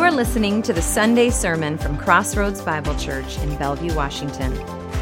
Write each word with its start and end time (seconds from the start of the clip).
You 0.00 0.06
are 0.06 0.12
listening 0.12 0.62
to 0.62 0.72
the 0.72 0.80
Sunday 0.80 1.28
sermon 1.28 1.76
from 1.76 1.98
Crossroads 1.98 2.62
Bible 2.62 2.96
Church 2.96 3.36
in 3.40 3.54
Bellevue, 3.56 3.94
Washington. 3.94 4.50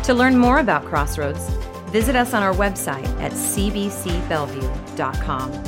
To 0.03 0.13
learn 0.13 0.37
more 0.37 0.59
about 0.59 0.85
Crossroads, 0.87 1.49
visit 1.93 2.17
us 2.17 2.35
on 2.35 2.43
our 2.43 2.53
website 2.53 3.07
at 3.21 3.31
cbcbellevue.com. 3.31 5.63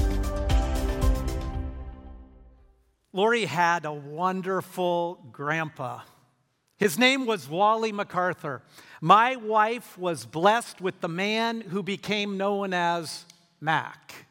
Lori 3.12 3.44
had 3.44 3.84
a 3.84 3.92
wonderful 3.92 5.24
grandpa. 5.30 6.00
His 6.76 6.98
name 6.98 7.24
was 7.24 7.48
Wally 7.48 7.92
MacArthur. 7.92 8.62
My 9.00 9.36
wife 9.36 9.96
was 9.96 10.26
blessed 10.26 10.80
with 10.80 11.00
the 11.00 11.08
man 11.08 11.60
who 11.60 11.84
became 11.84 12.36
known 12.36 12.74
as 12.74 13.26
Mac. 13.60 14.26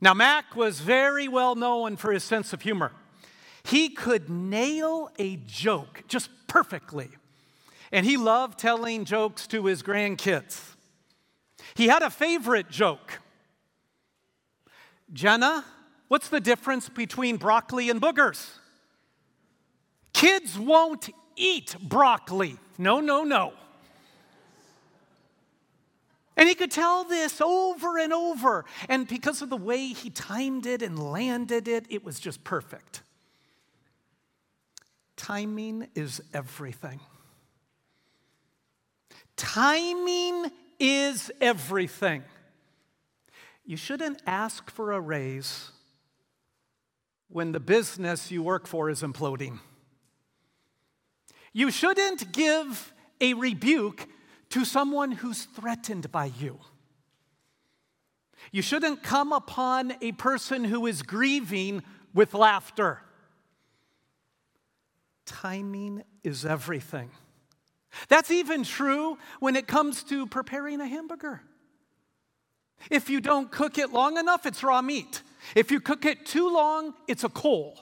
Now, 0.00 0.14
Mac 0.14 0.56
was 0.56 0.80
very 0.80 1.28
well 1.28 1.54
known 1.54 1.98
for 1.98 2.12
his 2.12 2.24
sense 2.24 2.54
of 2.54 2.62
humor. 2.62 2.92
He 3.70 3.88
could 3.88 4.28
nail 4.28 5.12
a 5.16 5.36
joke 5.46 6.02
just 6.08 6.28
perfectly, 6.48 7.08
and 7.92 8.04
he 8.04 8.16
loved 8.16 8.58
telling 8.58 9.04
jokes 9.04 9.46
to 9.46 9.66
his 9.66 9.84
grandkids. 9.84 10.60
He 11.74 11.86
had 11.86 12.02
a 12.02 12.10
favorite 12.10 12.68
joke 12.68 13.20
Jenna, 15.12 15.64
what's 16.08 16.28
the 16.28 16.40
difference 16.40 16.88
between 16.88 17.36
broccoli 17.36 17.90
and 17.90 18.00
boogers? 18.00 18.48
Kids 20.12 20.58
won't 20.58 21.08
eat 21.36 21.76
broccoli. 21.80 22.58
No, 22.76 22.98
no, 22.98 23.22
no. 23.22 23.52
And 26.36 26.48
he 26.48 26.56
could 26.56 26.72
tell 26.72 27.04
this 27.04 27.40
over 27.40 27.98
and 27.98 28.12
over. 28.12 28.64
And 28.88 29.06
because 29.06 29.42
of 29.42 29.48
the 29.48 29.56
way 29.56 29.88
he 29.88 30.10
timed 30.10 30.66
it 30.66 30.82
and 30.82 30.98
landed 30.98 31.68
it, 31.68 31.86
it 31.88 32.04
was 32.04 32.18
just 32.18 32.42
perfect. 32.42 33.02
Timing 35.20 35.86
is 35.94 36.22
everything. 36.32 36.98
Timing 39.36 40.50
is 40.78 41.30
everything. 41.42 42.24
You 43.66 43.76
shouldn't 43.76 44.22
ask 44.26 44.70
for 44.70 44.92
a 44.92 45.00
raise 45.00 45.72
when 47.28 47.52
the 47.52 47.60
business 47.60 48.30
you 48.30 48.42
work 48.42 48.66
for 48.66 48.88
is 48.88 49.02
imploding. 49.02 49.58
You 51.52 51.70
shouldn't 51.70 52.32
give 52.32 52.94
a 53.20 53.34
rebuke 53.34 54.08
to 54.48 54.64
someone 54.64 55.12
who's 55.12 55.44
threatened 55.44 56.10
by 56.10 56.32
you. 56.40 56.58
You 58.52 58.62
shouldn't 58.62 59.02
come 59.02 59.34
upon 59.34 59.92
a 60.00 60.12
person 60.12 60.64
who 60.64 60.86
is 60.86 61.02
grieving 61.02 61.82
with 62.14 62.32
laughter. 62.32 63.02
Timing 65.30 66.02
is 66.24 66.44
everything. 66.44 67.10
That's 68.08 68.32
even 68.32 68.64
true 68.64 69.16
when 69.38 69.54
it 69.54 69.68
comes 69.68 70.02
to 70.04 70.26
preparing 70.26 70.80
a 70.80 70.86
hamburger. 70.88 71.40
If 72.90 73.08
you 73.08 73.20
don't 73.20 73.48
cook 73.48 73.78
it 73.78 73.92
long 73.92 74.18
enough, 74.18 74.44
it's 74.44 74.64
raw 74.64 74.82
meat. 74.82 75.22
If 75.54 75.70
you 75.70 75.80
cook 75.80 76.04
it 76.04 76.26
too 76.26 76.52
long, 76.52 76.94
it's 77.06 77.22
a 77.22 77.28
coal. 77.28 77.78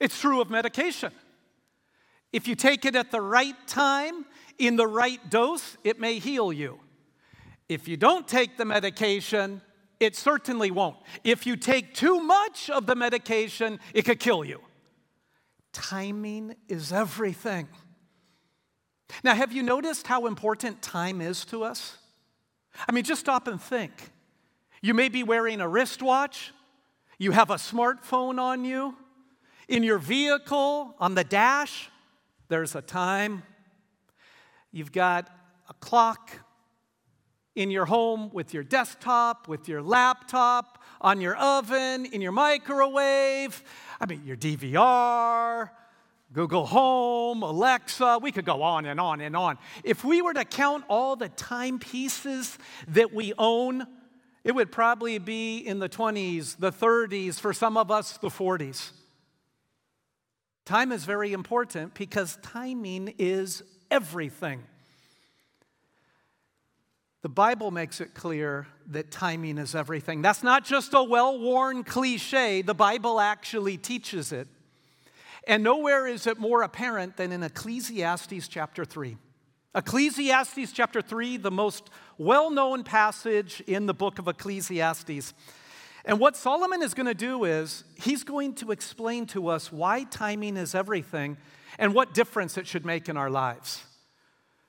It's 0.00 0.18
true 0.18 0.40
of 0.40 0.48
medication. 0.48 1.12
If 2.32 2.48
you 2.48 2.54
take 2.54 2.86
it 2.86 2.96
at 2.96 3.10
the 3.10 3.20
right 3.20 3.56
time, 3.66 4.24
in 4.58 4.76
the 4.76 4.86
right 4.86 5.20
dose, 5.28 5.76
it 5.84 6.00
may 6.00 6.18
heal 6.18 6.54
you. 6.54 6.80
If 7.68 7.86
you 7.86 7.98
don't 7.98 8.26
take 8.26 8.56
the 8.56 8.64
medication, 8.64 9.60
it 9.98 10.16
certainly 10.16 10.70
won't. 10.70 10.96
If 11.22 11.46
you 11.46 11.56
take 11.56 11.94
too 11.94 12.20
much 12.20 12.70
of 12.70 12.86
the 12.86 12.94
medication, 12.94 13.78
it 13.92 14.06
could 14.06 14.20
kill 14.20 14.42
you. 14.42 14.62
Timing 15.72 16.56
is 16.68 16.92
everything. 16.92 17.68
Now, 19.24 19.34
have 19.34 19.52
you 19.52 19.62
noticed 19.62 20.06
how 20.06 20.26
important 20.26 20.82
time 20.82 21.20
is 21.20 21.44
to 21.46 21.64
us? 21.64 21.98
I 22.88 22.92
mean, 22.92 23.04
just 23.04 23.20
stop 23.20 23.48
and 23.48 23.60
think. 23.60 23.92
You 24.82 24.94
may 24.94 25.08
be 25.08 25.22
wearing 25.22 25.60
a 25.60 25.68
wristwatch, 25.68 26.52
you 27.18 27.32
have 27.32 27.50
a 27.50 27.56
smartphone 27.56 28.40
on 28.40 28.64
you, 28.64 28.96
in 29.68 29.82
your 29.82 29.98
vehicle, 29.98 30.94
on 30.98 31.14
the 31.14 31.24
dash, 31.24 31.90
there's 32.48 32.74
a 32.74 32.82
time. 32.82 33.44
You've 34.72 34.90
got 34.90 35.28
a 35.68 35.74
clock 35.74 36.32
in 37.54 37.70
your 37.70 37.84
home 37.84 38.30
with 38.32 38.52
your 38.54 38.64
desktop, 38.64 39.46
with 39.46 39.68
your 39.68 39.82
laptop, 39.82 40.82
on 41.00 41.20
your 41.20 41.36
oven, 41.36 42.06
in 42.06 42.20
your 42.20 42.32
microwave. 42.32 43.62
I 44.00 44.06
mean, 44.06 44.22
your 44.24 44.36
DVR, 44.36 45.70
Google 46.32 46.64
Home, 46.66 47.42
Alexa, 47.42 48.18
we 48.22 48.32
could 48.32 48.44
go 48.44 48.62
on 48.62 48.86
and 48.86 48.98
on 48.98 49.20
and 49.20 49.36
on. 49.36 49.58
If 49.84 50.04
we 50.04 50.22
were 50.22 50.32
to 50.32 50.44
count 50.44 50.84
all 50.88 51.16
the 51.16 51.28
timepieces 51.28 52.56
that 52.88 53.12
we 53.12 53.34
own, 53.36 53.86
it 54.42 54.52
would 54.52 54.72
probably 54.72 55.18
be 55.18 55.58
in 55.58 55.80
the 55.80 55.88
20s, 55.88 56.56
the 56.56 56.72
30s, 56.72 57.38
for 57.38 57.52
some 57.52 57.76
of 57.76 57.90
us, 57.90 58.16
the 58.16 58.28
40s. 58.28 58.92
Time 60.64 60.92
is 60.92 61.04
very 61.04 61.32
important 61.32 61.94
because 61.94 62.38
timing 62.42 63.14
is 63.18 63.62
everything. 63.90 64.62
The 67.22 67.28
Bible 67.28 67.70
makes 67.70 68.00
it 68.00 68.14
clear 68.14 68.66
that 68.86 69.10
timing 69.10 69.58
is 69.58 69.74
everything. 69.74 70.22
That's 70.22 70.42
not 70.42 70.64
just 70.64 70.94
a 70.94 71.02
well 71.02 71.38
worn 71.38 71.84
cliche, 71.84 72.62
the 72.62 72.74
Bible 72.74 73.20
actually 73.20 73.76
teaches 73.76 74.32
it. 74.32 74.48
And 75.46 75.62
nowhere 75.62 76.06
is 76.06 76.26
it 76.26 76.38
more 76.38 76.62
apparent 76.62 77.16
than 77.16 77.32
in 77.32 77.42
Ecclesiastes 77.42 78.48
chapter 78.48 78.84
3. 78.84 79.16
Ecclesiastes 79.74 80.72
chapter 80.72 81.02
3, 81.02 81.36
the 81.36 81.50
most 81.50 81.90
well 82.18 82.50
known 82.50 82.84
passage 82.84 83.62
in 83.66 83.86
the 83.86 83.94
book 83.94 84.18
of 84.18 84.26
Ecclesiastes. 84.26 85.34
And 86.06 86.18
what 86.18 86.36
Solomon 86.36 86.82
is 86.82 86.94
going 86.94 87.06
to 87.06 87.14
do 87.14 87.44
is 87.44 87.84
he's 87.96 88.24
going 88.24 88.54
to 88.56 88.70
explain 88.70 89.26
to 89.26 89.48
us 89.48 89.70
why 89.70 90.04
timing 90.04 90.56
is 90.56 90.74
everything 90.74 91.36
and 91.78 91.94
what 91.94 92.14
difference 92.14 92.56
it 92.56 92.66
should 92.66 92.86
make 92.86 93.08
in 93.08 93.16
our 93.18 93.30
lives. 93.30 93.84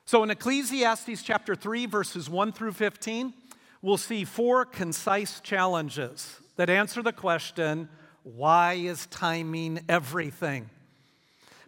So 0.04 0.22
in 0.22 0.30
Ecclesiastes 0.30 1.22
chapter 1.22 1.54
3, 1.54 1.86
verses 1.86 2.28
1 2.28 2.52
through 2.52 2.72
15, 2.72 3.32
we'll 3.80 3.96
see 3.96 4.24
four 4.24 4.64
concise 4.64 5.40
challenges 5.40 6.40
that 6.56 6.68
answer 6.68 7.02
the 7.02 7.12
question 7.12 7.88
why 8.24 8.74
is 8.74 9.06
timing 9.06 9.80
everything? 9.88 10.70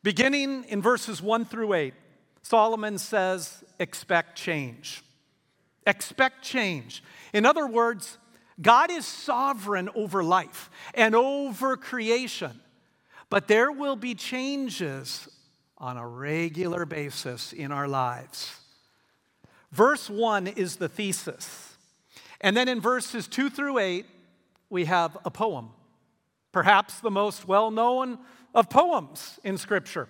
Beginning 0.02 0.64
in 0.64 0.80
verses 0.82 1.20
1 1.20 1.46
through 1.46 1.72
8, 1.74 1.94
Solomon 2.42 2.98
says, 2.98 3.64
expect 3.80 4.36
change. 4.36 5.02
Expect 5.86 6.42
change. 6.42 7.02
In 7.32 7.44
other 7.46 7.66
words, 7.66 8.18
God 8.60 8.90
is 8.90 9.04
sovereign 9.04 9.88
over 9.94 10.22
life 10.22 10.70
and 10.94 11.14
over 11.14 11.76
creation, 11.76 12.60
but 13.30 13.48
there 13.48 13.72
will 13.72 13.96
be 13.96 14.14
changes 14.14 15.28
on 15.84 15.98
a 15.98 16.08
regular 16.08 16.86
basis 16.86 17.52
in 17.52 17.70
our 17.70 17.86
lives. 17.86 18.58
Verse 19.70 20.08
1 20.08 20.46
is 20.46 20.76
the 20.76 20.88
thesis. 20.88 21.76
And 22.40 22.56
then 22.56 22.68
in 22.68 22.80
verses 22.80 23.28
2 23.28 23.50
through 23.50 23.76
8, 23.76 24.06
we 24.70 24.86
have 24.86 25.18
a 25.26 25.30
poem, 25.30 25.68
perhaps 26.52 27.00
the 27.00 27.10
most 27.10 27.46
well 27.46 27.70
known 27.70 28.16
of 28.54 28.70
poems 28.70 29.38
in 29.44 29.58
Scripture. 29.58 30.08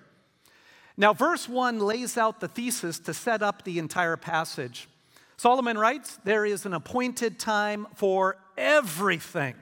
Now, 0.96 1.12
verse 1.12 1.48
1 1.48 1.80
lays 1.80 2.16
out 2.16 2.38
the 2.38 2.46
thesis 2.46 3.00
to 3.00 3.12
set 3.12 3.42
up 3.42 3.64
the 3.64 3.80
entire 3.80 4.16
passage. 4.16 4.88
Solomon 5.36 5.76
writes, 5.76 6.20
There 6.22 6.46
is 6.46 6.66
an 6.66 6.72
appointed 6.72 7.40
time 7.40 7.88
for 7.96 8.36
everything, 8.56 9.56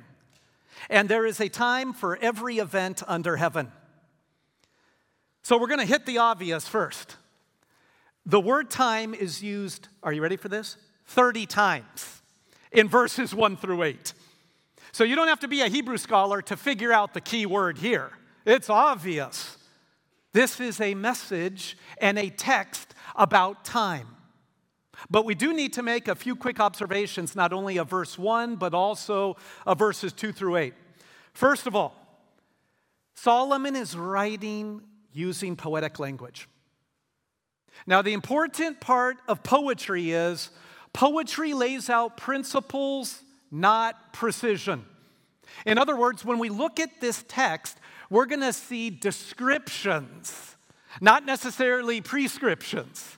and 0.91 1.09
there 1.09 1.25
is 1.25 1.41
a 1.41 1.49
time 1.49 1.94
for 1.94 2.19
every 2.19 2.59
event 2.59 3.03
under 3.09 3.38
heaven. 3.38 3.73
So 5.43 5.59
we're 5.59 5.67
going 5.67 5.81
to 5.81 5.87
hit 5.87 6.06
the 6.06 6.19
obvious 6.19 6.69
first. 6.69 7.17
The 8.25 8.41
word 8.41 8.71
time 8.71 9.15
is 9.15 9.43
used, 9.43 9.89
are 10.03 10.12
you 10.12 10.23
ready 10.23 10.37
for 10.37 10.49
this? 10.49 10.77
30 11.06 11.47
times 11.47 12.23
in 12.71 12.89
verses 12.89 13.35
1 13.35 13.56
through 13.56 13.83
8. 13.83 14.12
So 14.93 15.05
you 15.05 15.17
don't 15.17 15.29
have 15.29 15.41
to 15.41 15.49
be 15.49 15.62
a 15.62 15.69
Hebrew 15.69 15.97
scholar 15.97 16.41
to 16.43 16.56
figure 16.56 16.93
out 16.93 17.15
the 17.15 17.21
key 17.21 17.47
word 17.47 17.79
here. 17.79 18.12
It's 18.47 18.71
obvious. 18.71 19.56
This 20.33 20.61
is 20.61 20.81
a 20.81 20.94
message 20.94 21.77
and 21.99 22.19
a 22.19 22.31
text 22.31 22.95
about 23.17 23.65
time. 23.65 24.09
But 25.11 25.25
we 25.25 25.35
do 25.35 25.53
need 25.53 25.73
to 25.75 25.83
make 25.83 26.06
a 26.06 26.15
few 26.15 26.37
quick 26.37 26.61
observations, 26.61 27.35
not 27.35 27.53
only 27.53 27.77
of 27.79 27.91
verse 27.91 28.17
1, 28.17 28.56
but 28.56 28.75
also 28.75 29.37
of 29.67 29.79
verses 29.79 30.12
2 30.12 30.33
through 30.33 30.56
8. 30.56 30.75
First 31.33 31.67
of 31.67 31.75
all, 31.75 31.97
Solomon 33.15 33.75
is 33.75 33.97
writing 33.97 34.83
using 35.12 35.56
poetic 35.56 35.99
language. 35.99 36.49
Now, 37.87 38.03
the 38.03 38.12
important 38.12 38.81
part 38.81 39.17
of 39.29 39.43
poetry 39.43 40.12
is 40.12 40.50
poetry 40.93 41.55
lays 41.55 41.88
out 41.91 42.17
principles, 42.17 43.23
not 43.50 44.12
precision. 44.12 44.85
In 45.67 45.79
other 45.79 45.97
words, 45.97 46.25
when 46.25 46.38
we 46.38 46.49
look 46.49 46.81
at 46.81 47.00
this 47.00 47.25
text, 47.29 47.79
we're 48.11 48.26
going 48.26 48.41
to 48.41 48.53
see 48.53 48.91
descriptions, 48.91 50.56
not 51.00 51.25
necessarily 51.25 52.00
prescriptions, 52.00 53.17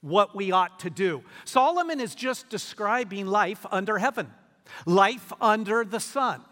what 0.00 0.36
we 0.36 0.52
ought 0.52 0.80
to 0.80 0.90
do. 0.90 1.22
Solomon 1.44 1.98
is 1.98 2.14
just 2.14 2.50
describing 2.50 3.26
life 3.26 3.64
under 3.70 3.98
heaven, 3.98 4.30
life 4.84 5.32
under 5.40 5.84
the 5.84 6.00
sun. 6.00 6.42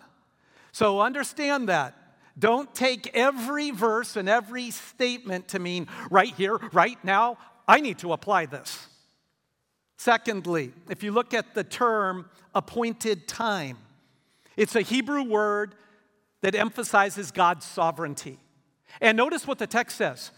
So 0.73 1.01
understand 1.01 1.69
that. 1.69 1.95
Don't 2.39 2.75
take 2.75 3.11
every 3.15 3.71
verse 3.71 4.17
and 4.17 4.29
every 4.29 4.71
statement 4.71 5.49
to 5.49 5.59
mean 5.59 5.87
right 6.11 6.35
here, 6.35 6.59
right 6.73 7.03
now, 7.05 7.39
I 7.69 7.81
need 7.81 7.99
to 7.99 8.13
apply 8.13 8.47
this. 8.47 8.89
Secondly, 9.97 10.73
if 10.91 11.03
you 11.03 11.13
look 11.13 11.35
at 11.35 11.55
the 11.55 11.63
term 11.63 12.29
appointed 12.55 13.29
time, 13.29 13.79
it's 14.57 14.75
a 14.75 14.81
Hebrew 14.81 15.23
word 15.23 15.75
that 16.41 16.55
emphasizes 16.55 17.31
God's 17.31 17.65
sovereignty. 17.65 18.39
And 19.01 19.17
notice 19.17 19.47
what 19.47 19.59
the 19.59 19.67
text 19.67 19.97
says 19.97 20.31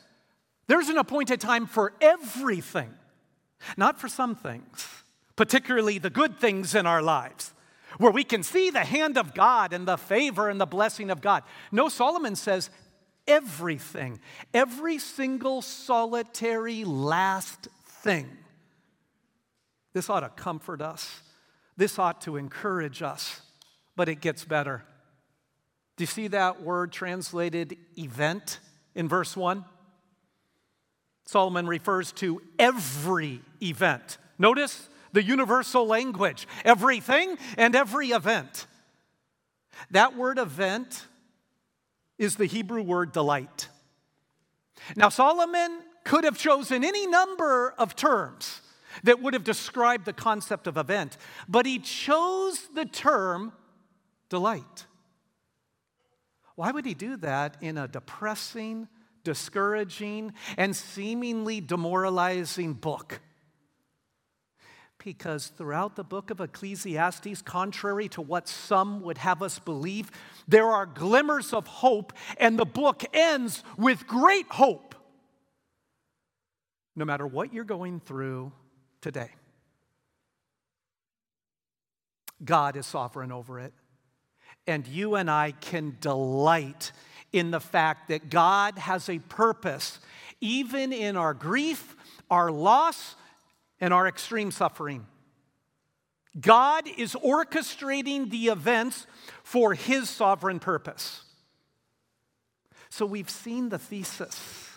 there's 0.67 0.89
an 0.89 0.99
appointed 0.99 1.41
time 1.41 1.67
for 1.67 1.93
everything, 2.01 2.95
not 3.77 4.01
for 4.01 4.09
some 4.09 4.35
things, 4.35 4.89
particularly 5.37 5.99
the 5.99 6.11
good 6.11 6.39
things 6.39 6.75
in 6.75 6.87
our 6.87 7.03
lives, 7.03 7.53
where 7.99 8.13
we 8.13 8.25
can 8.25 8.43
see 8.43 8.71
the 8.71 8.85
hand 8.85 9.17
of 9.19 9.35
God 9.35 9.73
and 9.73 9.87
the 9.87 9.97
favor 9.97 10.49
and 10.49 10.61
the 10.61 10.67
blessing 10.67 11.11
of 11.11 11.21
God. 11.21 11.43
No, 11.73 11.89
Solomon 11.89 12.37
says 12.37 12.71
everything, 13.27 14.21
every 14.53 14.99
single 14.99 15.63
solitary 15.63 16.85
last 16.85 17.69
thing. 17.87 18.29
This 19.93 20.11
ought 20.11 20.21
to 20.21 20.29
comfort 20.29 20.83
us. 20.83 21.23
This 21.77 21.99
ought 21.99 22.21
to 22.23 22.37
encourage 22.37 23.03
us 23.03 23.41
but 23.97 24.09
it 24.09 24.21
gets 24.21 24.45
better. 24.45 24.85
Do 25.97 26.03
you 26.03 26.07
see 26.07 26.29
that 26.29 26.63
word 26.63 26.93
translated 26.93 27.77
event 27.97 28.59
in 28.95 29.09
verse 29.09 29.37
1? 29.37 29.65
Solomon 31.27 31.67
refers 31.67 32.13
to 32.13 32.43
every 32.59 33.41
event. 33.63 34.19
Notice 34.39 34.89
the 35.15 35.23
universal 35.23 35.87
language 35.87 36.47
everything 36.65 37.39
and 37.57 37.75
every 37.75 38.09
event. 38.09 38.67
That 39.91 40.17
word 40.17 40.39
event 40.39 41.07
is 42.19 42.37
the 42.37 42.47
Hebrew 42.47 42.83
word 42.83 43.13
delight. 43.13 43.69
Now, 44.97 45.09
Solomon 45.09 45.81
could 46.05 46.25
have 46.25 46.37
chosen 46.37 46.85
any 46.85 47.07
number 47.07 47.75
of 47.79 47.97
terms 47.97 48.61
that 49.05 49.23
would 49.23 49.35
have 49.35 49.45
described 49.45 50.05
the 50.05 50.13
concept 50.13 50.67
of 50.67 50.77
event, 50.77 51.17
but 51.49 51.65
he 51.65 51.79
chose 51.79 52.69
the 52.75 52.85
term 52.85 53.53
delight. 54.29 54.87
Why 56.57 56.71
would 56.71 56.85
he 56.85 56.95
do 56.95 57.17
that 57.19 57.57
in 57.61 57.79
a 57.79 57.89
depressing, 57.89 58.89
discouraging, 59.23 60.35
and 60.57 60.75
seemingly 60.75 61.61
demoralizing 61.61 62.75
book? 62.75 63.21
Because 65.05 65.49
throughout 65.49 65.97
the 65.97 66.03
book 66.03 66.31
of 66.31 66.41
Ecclesiastes, 66.41 67.43
contrary 67.43 68.09
to 68.09 68.23
what 68.23 68.49
some 68.49 69.03
would 69.03 69.19
have 69.19 69.43
us 69.43 69.59
believe, 69.59 70.11
there 70.49 70.69
are 70.69 70.87
glimmers 70.87 71.53
of 71.53 71.67
hope, 71.67 72.15
and 72.39 72.59
the 72.59 72.65
book 72.65 73.05
ends 73.13 73.63
with 73.77 74.07
great 74.07 74.47
hope. 74.49 74.95
No 76.97 77.05
matter 77.05 77.27
what 77.27 77.53
you're 77.53 77.65
going 77.65 78.01
through 78.01 78.53
today, 79.03 79.29
God 82.43 82.75
is 82.77 82.87
sovereign 82.87 83.31
over 83.31 83.61
it. 83.61 83.75
And 84.67 84.87
you 84.87 85.17
and 85.17 85.31
I 85.31 85.53
can 85.53 85.99
delight 86.01 86.93
in 87.31 87.51
the 87.51 87.61
fact 87.61 88.09
that 88.09 88.31
God 88.31 88.79
has 88.79 89.11
a 89.11 89.19
purpose, 89.19 89.99
even 90.41 90.95
in 90.95 91.19
our 91.19 91.35
grief, 91.35 91.95
our 92.31 92.51
loss, 92.51 93.17
and 93.81 93.93
our 93.93 94.07
extreme 94.07 94.51
suffering. 94.51 95.07
God 96.41 96.89
is 96.97 97.15
orchestrating 97.15 98.31
the 98.31 98.47
events 98.47 99.07
for 99.43 99.75
His 99.75 100.11
sovereign 100.11 100.59
purpose. 100.59 101.25
So 102.91 103.07
we've 103.07 103.31
seen 103.31 103.69
the 103.69 103.79
thesis. 103.79 104.69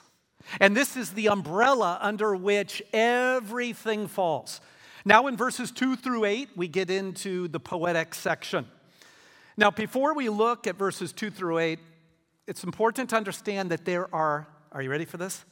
And 0.59 0.75
this 0.75 0.95
is 0.95 1.11
the 1.11 1.29
umbrella 1.29 1.97
under 2.01 2.35
which 2.35 2.81
everything 2.93 4.07
falls. 4.07 4.61
Now, 5.03 5.27
in 5.27 5.37
verses 5.37 5.71
2 5.71 5.95
through 5.95 6.25
8, 6.25 6.49
we 6.55 6.67
get 6.67 6.89
into 6.89 7.47
the 7.47 7.59
poetic 7.59 8.13
section. 8.13 8.67
Now, 9.55 9.71
before 9.71 10.13
we 10.13 10.29
look 10.29 10.67
at 10.67 10.75
verses 10.75 11.11
2 11.13 11.31
through 11.31 11.59
8, 11.59 11.79
it's 12.45 12.63
important 12.63 13.09
to 13.11 13.17
understand 13.17 13.71
that 13.71 13.85
there 13.85 14.13
are, 14.13 14.47
are 14.71 14.81
you 14.81 14.89
ready 14.89 15.05
for 15.05 15.17
this? 15.17 15.43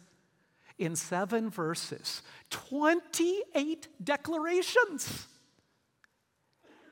In 0.78 0.96
seven 0.96 1.50
verses, 1.50 2.22
28 2.50 3.88
declarations. 4.04 5.28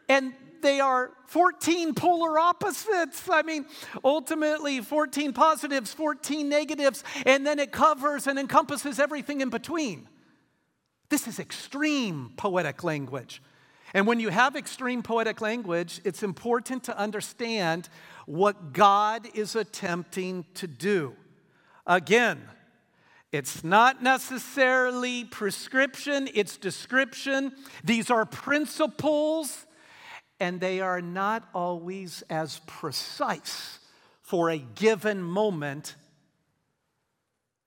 And 0.07 0.33
they 0.62 0.80
are 0.80 1.12
14 1.27 1.94
polar 1.94 2.39
opposites. 2.39 3.30
I 3.30 3.41
mean, 3.41 3.65
ultimately, 4.03 4.80
14 4.80 5.33
positives, 5.33 5.94
14 5.94 6.47
negatives, 6.47 7.03
and 7.25 7.45
then 7.45 7.59
it 7.59 7.71
covers 7.71 8.25
and 8.25 8.39
encompasses 8.39 9.00
everything 9.00 9.41
in 9.41 9.50
between. 9.50 10.07
This 11.09 11.27
is 11.27 11.38
extreme 11.38 12.31
poetic 12.38 12.83
language. 12.83 13.41
And 13.94 14.07
when 14.07 14.19
you 14.19 14.30
have 14.30 14.56
extreme 14.56 15.03
poetic 15.03 15.41
language, 15.41 16.01
it's 16.03 16.24
important 16.24 16.85
to 16.85 16.97
understand 16.97 17.89
what 18.25 18.74
God 18.74 19.27
is 19.35 19.56
attempting 19.56 20.45
to 20.56 20.65
do. 20.65 21.13
Again, 21.85 22.41
it's 23.33 23.63
not 23.63 24.01
necessarily 24.01 25.25
prescription, 25.25 26.30
it's 26.33 26.56
description. 26.56 27.51
These 27.83 28.09
are 28.09 28.25
principles, 28.25 29.65
and 30.39 30.62
they 30.62 30.80
are 30.80 31.01
not 31.01 31.50
always 31.53 32.24
as 32.30 32.62
precise 32.68 33.80
for 34.21 34.50
a 34.50 34.57
given 34.57 35.21
moment. 35.21 35.95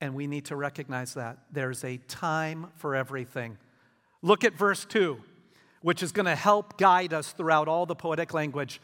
And 0.01 0.15
we 0.15 0.25
need 0.25 0.45
to 0.45 0.55
recognize 0.55 1.13
that. 1.13 1.37
There's 1.51 1.83
a 1.83 1.97
time 1.97 2.67
for 2.77 2.95
everything. 2.95 3.57
Look 4.23 4.43
at 4.43 4.53
verse 4.57 4.83
2 4.85 5.21
which 5.81 6.01
is 6.01 6.11
going 6.11 6.25
to 6.25 6.35
help 6.35 6.77
guide 6.77 7.13
us 7.13 7.31
throughout 7.31 7.67
all 7.67 7.85
the 7.85 7.95
poetic 7.95 8.33
language, 8.33 8.81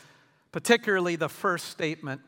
particularly 0.51 1.15
the 1.15 1.27
first 1.27 1.69
statement 1.69 2.21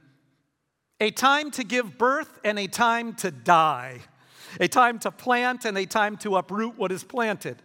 a 0.99 1.11
time 1.11 1.51
to 1.51 1.63
give 1.63 1.97
birth 1.97 2.39
and 2.43 2.57
a 2.57 2.67
time 2.67 3.13
to 3.13 3.29
die, 3.29 3.99
a 4.59 4.67
time 4.67 4.99
to 4.99 5.11
plant 5.11 5.65
and 5.65 5.77
a 5.77 5.85
time 5.85 6.17
to 6.17 6.37
uproot 6.37 6.77
what 6.77 6.91
is 6.91 7.03
planted. 7.03 7.61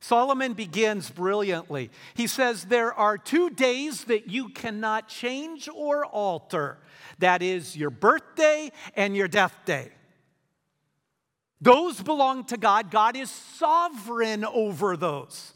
Solomon 0.00 0.54
begins 0.54 1.10
brilliantly. 1.10 1.90
He 2.14 2.26
says, 2.26 2.64
There 2.64 2.92
are 2.94 3.18
two 3.18 3.50
days 3.50 4.04
that 4.04 4.28
you 4.28 4.48
cannot 4.48 5.08
change 5.08 5.68
or 5.68 6.06
alter 6.06 6.78
that 7.20 7.42
is, 7.42 7.76
your 7.76 7.90
birthday 7.90 8.72
and 8.96 9.16
your 9.16 9.28
death 9.28 9.54
day. 9.64 9.90
Those 11.60 12.00
belong 12.00 12.44
to 12.44 12.56
God. 12.56 12.90
God 12.90 13.16
is 13.16 13.30
sovereign 13.30 14.44
over 14.44 14.96
those. 14.96 15.52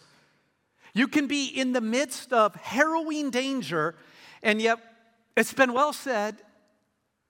You 0.92 1.08
can 1.08 1.26
be 1.26 1.46
in 1.46 1.73
the 1.73 1.80
midst 1.80 2.32
of 2.32 2.54
harrowing 2.54 3.30
danger, 3.30 3.96
and 4.42 4.61
yet 4.61 4.78
it's 5.37 5.52
been 5.52 5.73
well 5.73 5.92
said 5.92 6.37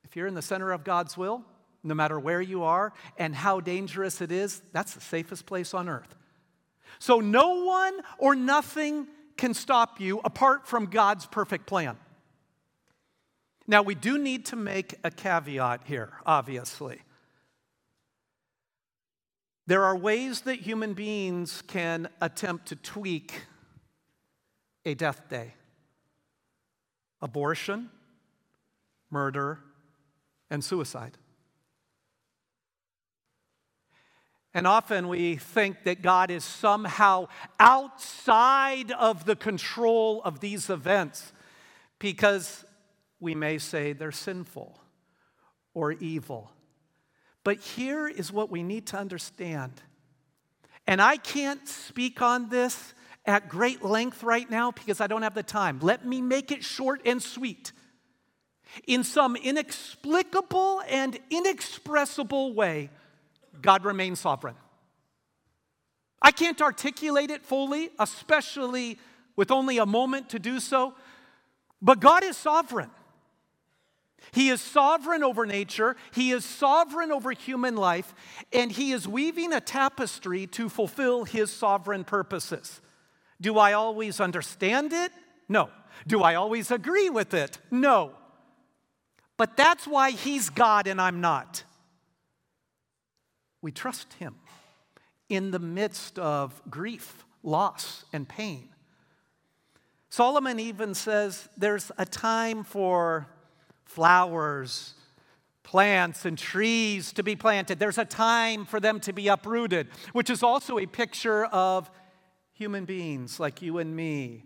if 0.05 0.17
you're 0.17 0.27
in 0.27 0.35
the 0.35 0.43
center 0.43 0.73
of 0.73 0.85
God's 0.85 1.17
will, 1.17 1.45
no 1.85 1.95
matter 1.95 2.19
where 2.19 2.41
you 2.41 2.65
are 2.65 2.93
and 3.19 3.35
how 3.35 3.61
dangerous 3.61 4.21
it 4.21 4.33
is, 4.33 4.63
that's 4.73 4.95
the 4.95 5.01
safest 5.01 5.47
place 5.47 5.75
on 5.75 5.89
earth. 5.89 6.17
So 6.99 7.21
no 7.21 7.65
one 7.65 8.01
or 8.19 8.35
nothing 8.35 9.07
can 9.37 9.55
stop 9.55 10.01
you 10.01 10.21
apart 10.25 10.67
from 10.67 10.87
God's 10.87 11.27
perfect 11.27 11.67
plan. 11.67 11.97
Now, 13.67 13.83
we 13.83 13.95
do 13.95 14.19
need 14.19 14.47
to 14.47 14.57
make 14.57 14.95
a 15.05 15.11
caveat 15.11 15.83
here, 15.85 16.13
obviously. 16.27 17.01
There 19.67 19.85
are 19.85 19.97
ways 19.97 20.43
that 20.43 20.61
human 20.61 20.93
beings 20.93 21.63
can 21.67 22.09
attempt 22.21 22.67
to 22.67 22.77
tweak 22.77 23.43
a 24.85 24.95
death 24.95 25.29
day 25.29 25.55
abortion, 27.23 27.89
murder, 29.11 29.59
and 30.51 30.63
suicide. 30.63 31.17
And 34.55 34.69
often 34.69 35.09
we 35.09 35.35
think 35.35 35.83
that 35.83 36.01
God 36.01 36.31
is 36.31 36.45
somehow 36.45 37.27
outside 37.59 38.93
of 38.93 39.25
the 39.25 39.35
control 39.35 40.23
of 40.23 40.39
these 40.39 40.71
events 40.71 41.33
because 41.99 42.65
we 43.19 43.35
may 43.35 43.59
say 43.59 43.93
they're 43.93 44.13
sinful 44.13 44.79
or 45.75 45.93
evil. 45.93 46.53
But 47.43 47.59
here 47.59 48.07
is 48.07 48.33
what 48.33 48.49
we 48.49 48.63
need 48.63 48.87
to 48.89 48.97
understand. 48.97 49.83
And 50.87 51.03
I 51.03 51.17
can't 51.17 51.67
speak 51.67 52.23
on 52.23 52.49
this 52.49 52.95
at 53.27 53.49
great 53.49 53.83
length 53.83 54.23
right 54.23 54.49
now 54.49 54.71
because 54.71 55.01
I 55.01 55.07
don't 55.09 55.23
have 55.23 55.35
the 55.35 55.43
time. 55.43 55.81
Let 55.81 56.07
me 56.07 56.21
make 56.21 56.53
it 56.53 56.63
short 56.63 57.01
and 57.05 57.23
sweet. 57.23 57.73
In 58.87 59.03
some 59.03 59.35
inexplicable 59.35 60.83
and 60.89 61.19
inexpressible 61.31 62.55
way, 62.55 62.91
God 63.65 63.87
remains 63.87 64.21
sovereign. 64.21 64.57
I 66.21 66.33
can't 66.33 66.61
articulate 66.61 67.31
it 67.31 67.43
fully, 67.47 67.89
especially 67.99 68.99
with 69.37 69.51
only 69.51 69.79
a 69.79 69.87
moment 69.87 70.29
to 70.31 70.39
do 70.39 70.61
so, 70.61 70.95
but 71.81 71.99
God 71.99 72.23
is 72.23 72.37
sovereign. 72.37 72.91
He 74.33 74.51
is 74.51 74.61
sovereign 74.61 75.25
over 75.25 75.47
nature, 75.47 75.97
He 76.13 76.31
is 76.31 76.45
sovereign 76.45 77.11
over 77.11 77.33
human 77.33 77.75
life, 77.75 78.15
and 78.53 78.71
He 78.71 78.93
is 78.93 79.09
weaving 79.09 79.55
a 79.55 79.61
tapestry 79.63 80.47
to 80.49 80.69
fulfill 80.69 81.25
His 81.25 81.51
sovereign 81.51 82.05
purposes. 82.05 82.83
Do 83.41 83.59
I 83.59 83.73
always 83.73 84.21
understand 84.21 84.93
it? 84.93 85.11
No. 85.49 85.71
Do 86.07 86.23
I 86.23 86.35
always 86.35 86.71
agree 86.71 87.09
with 87.09 87.33
it? 87.33 87.59
No. 87.71 88.13
But 89.39 89.57
that's 89.57 89.87
why 89.87 90.11
He's 90.11 90.51
God 90.51 90.87
and 90.87 91.01
I'm 91.01 91.23
not. 91.23 91.65
We 93.65 93.73
trust 93.73 94.13
Him 94.13 94.35
in 95.31 95.51
the 95.51 95.59
midst 95.59 96.19
of 96.19 96.61
grief, 96.69 97.25
loss, 97.43 98.05
and 98.13 98.29
pain. 98.29 98.69
Solomon 100.11 100.61
even 100.61 100.93
says 100.95 101.49
there's 101.57 101.91
a 101.97 102.05
time 102.05 102.63
for 102.63 103.27
flowers, 103.87 104.93
plants, 105.63 106.27
and 106.27 106.37
trees 106.37 107.11
to 107.15 107.23
be 107.23 107.37
planted. 107.37 107.79
There's 107.79 107.97
a 107.97 108.05
time 108.05 108.67
for 108.67 108.81
them 108.81 109.01
to 109.01 109.15
be 109.15 109.29
uprooted, 109.29 109.89
which 110.13 110.29
is 110.29 110.43
also 110.43 110.79
a 110.79 110.85
picture 110.85 111.47
of 111.47 111.91
human 112.53 112.85
beings 112.85 113.41
like 113.41 113.63
you 113.63 113.79
and 113.79 113.97
me 113.97 114.45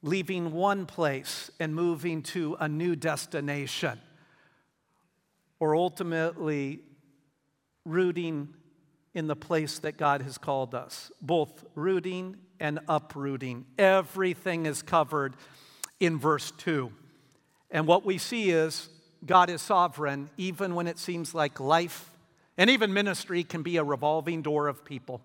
leaving 0.00 0.50
one 0.50 0.86
place 0.86 1.50
and 1.60 1.74
moving 1.74 2.22
to 2.22 2.56
a 2.58 2.68
new 2.70 2.96
destination, 2.96 4.00
or 5.60 5.76
ultimately 5.76 6.80
rooting 7.84 8.54
in 9.14 9.26
the 9.26 9.36
place 9.36 9.78
that 9.80 9.96
God 9.96 10.22
has 10.22 10.38
called 10.38 10.74
us, 10.74 11.10
both 11.20 11.64
rooting 11.74 12.36
and 12.58 12.80
uprooting. 12.88 13.66
Everything 13.78 14.66
is 14.66 14.82
covered 14.82 15.36
in 16.00 16.18
verse 16.18 16.50
2. 16.52 16.90
And 17.70 17.86
what 17.86 18.04
we 18.04 18.18
see 18.18 18.50
is 18.50 18.88
God 19.24 19.50
is 19.50 19.62
sovereign, 19.62 20.30
even 20.36 20.74
when 20.74 20.86
it 20.86 20.98
seems 20.98 21.34
like 21.34 21.60
life 21.60 22.10
and 22.58 22.68
even 22.70 22.92
ministry 22.92 23.44
can 23.44 23.62
be 23.62 23.76
a 23.76 23.84
revolving 23.84 24.42
door 24.42 24.68
of 24.68 24.84
people. 24.84 25.20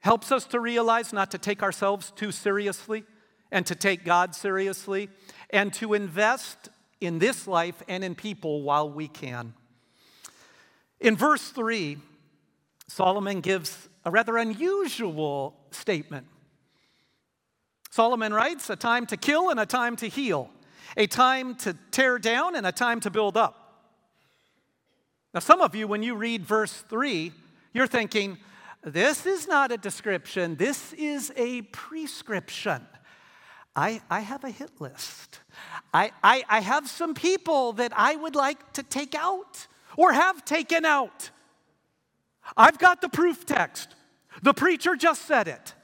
Helps 0.00 0.32
us 0.32 0.44
to 0.46 0.60
realize 0.60 1.12
not 1.12 1.30
to 1.32 1.38
take 1.38 1.62
ourselves 1.62 2.12
too 2.14 2.32
seriously 2.32 3.04
and 3.50 3.66
to 3.66 3.74
take 3.74 4.04
God 4.04 4.34
seriously 4.34 5.08
and 5.50 5.72
to 5.74 5.94
invest 5.94 6.68
in 7.00 7.18
this 7.18 7.46
life 7.46 7.82
and 7.88 8.02
in 8.02 8.14
people 8.14 8.62
while 8.62 8.90
we 8.90 9.08
can. 9.08 9.54
In 11.00 11.16
verse 11.16 11.50
3, 11.50 11.98
Solomon 12.88 13.40
gives 13.40 13.88
a 14.04 14.10
rather 14.10 14.36
unusual 14.36 15.56
statement. 15.70 16.26
Solomon 17.90 18.32
writes, 18.32 18.70
A 18.70 18.76
time 18.76 19.06
to 19.06 19.16
kill 19.16 19.50
and 19.50 19.58
a 19.58 19.66
time 19.66 19.96
to 19.96 20.08
heal 20.08 20.50
a 20.96 21.06
time 21.06 21.54
to 21.56 21.76
tear 21.90 22.18
down 22.18 22.56
and 22.56 22.66
a 22.66 22.72
time 22.72 23.00
to 23.00 23.10
build 23.10 23.36
up. 23.36 23.62
Now, 25.34 25.40
some 25.40 25.60
of 25.60 25.74
you, 25.74 25.86
when 25.86 26.02
you 26.02 26.14
read 26.14 26.44
verse 26.44 26.72
3, 26.72 27.32
you're 27.74 27.86
thinking, 27.86 28.38
this 28.82 29.26
is 29.26 29.46
not 29.46 29.72
a 29.72 29.76
description, 29.76 30.56
this 30.56 30.92
is 30.94 31.32
a 31.36 31.62
prescription. 31.62 32.86
I, 33.74 34.00
I 34.08 34.20
have 34.20 34.44
a 34.44 34.50
hit 34.50 34.80
list. 34.80 35.40
I, 35.92 36.12
I, 36.22 36.44
I 36.48 36.60
have 36.60 36.88
some 36.88 37.12
people 37.12 37.74
that 37.74 37.92
I 37.94 38.16
would 38.16 38.34
like 38.34 38.72
to 38.74 38.82
take 38.82 39.14
out 39.14 39.66
or 39.96 40.12
have 40.12 40.44
taken 40.44 40.84
out. 40.84 41.30
I've 42.56 42.78
got 42.78 43.00
the 43.00 43.08
proof 43.08 43.46
text. 43.46 43.94
The 44.42 44.54
preacher 44.54 44.96
just 44.96 45.22
said 45.26 45.48
it. 45.48 45.74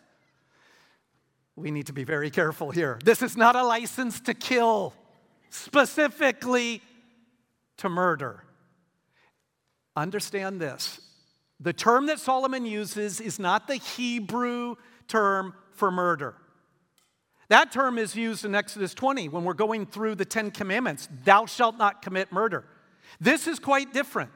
We 1.57 1.71
need 1.71 1.87
to 1.87 1.92
be 1.92 2.04
very 2.04 2.31
careful 2.31 2.71
here. 2.71 2.99
This 3.04 3.23
is 3.23 3.37
not 3.37 3.57
a 3.57 3.64
license 3.64 4.21
to 4.21 4.35
kill 4.35 4.95
specifically 5.50 6.81
to 7.78 7.88
murder. 7.88 8.45
Understand 9.97 10.61
this 10.61 11.00
the 11.61 11.73
term 11.73 12.07
that 12.07 12.19
Solomon 12.19 12.66
uses 12.66 13.21
is 13.21 13.38
not 13.38 13.69
the 13.69 13.76
Hebrew 13.76 14.76
term 15.07 15.54
for 15.73 15.90
murder. 15.90 16.35
That 17.49 17.71
term 17.71 17.99
is 17.99 18.16
used 18.16 18.45
in 18.45 18.54
Exodus 18.54 18.95
20 18.95 19.28
when 19.28 19.45
we're 19.45 19.52
going 19.52 19.85
through 19.87 20.14
the 20.14 20.25
Ten 20.25 20.50
Commandments 20.50 21.09
Thou 21.25 21.47
shalt 21.47 21.76
not 21.76 22.02
commit 22.02 22.33
murder. 22.33 22.64
This 23.21 23.47
is 23.47 23.59
quite 23.59 23.92
different. 23.92 24.31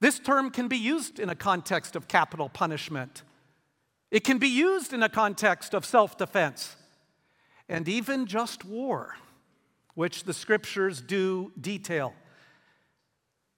This 0.00 0.18
term 0.18 0.50
can 0.50 0.68
be 0.68 0.76
used 0.76 1.18
in 1.18 1.28
a 1.28 1.34
context 1.34 1.96
of 1.96 2.08
capital 2.08 2.48
punishment, 2.48 3.22
it 4.10 4.24
can 4.24 4.38
be 4.38 4.48
used 4.48 4.92
in 4.92 5.02
a 5.02 5.08
context 5.08 5.74
of 5.74 5.84
self 5.84 6.16
defense, 6.16 6.76
and 7.68 7.88
even 7.88 8.26
just 8.26 8.64
war 8.64 9.16
which 9.94 10.24
the 10.24 10.34
scriptures 10.34 11.00
do 11.00 11.50
detail. 11.58 12.12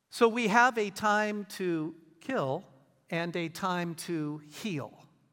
So 0.09 0.29
we 0.29 0.49
have 0.49 0.79
a 0.79 0.89
time 0.89 1.47
to 1.57 1.95
kill 2.21 2.65
and 3.11 3.35
a 3.37 3.49
time 3.49 3.95
to 4.07 4.41
heal. 4.49 4.93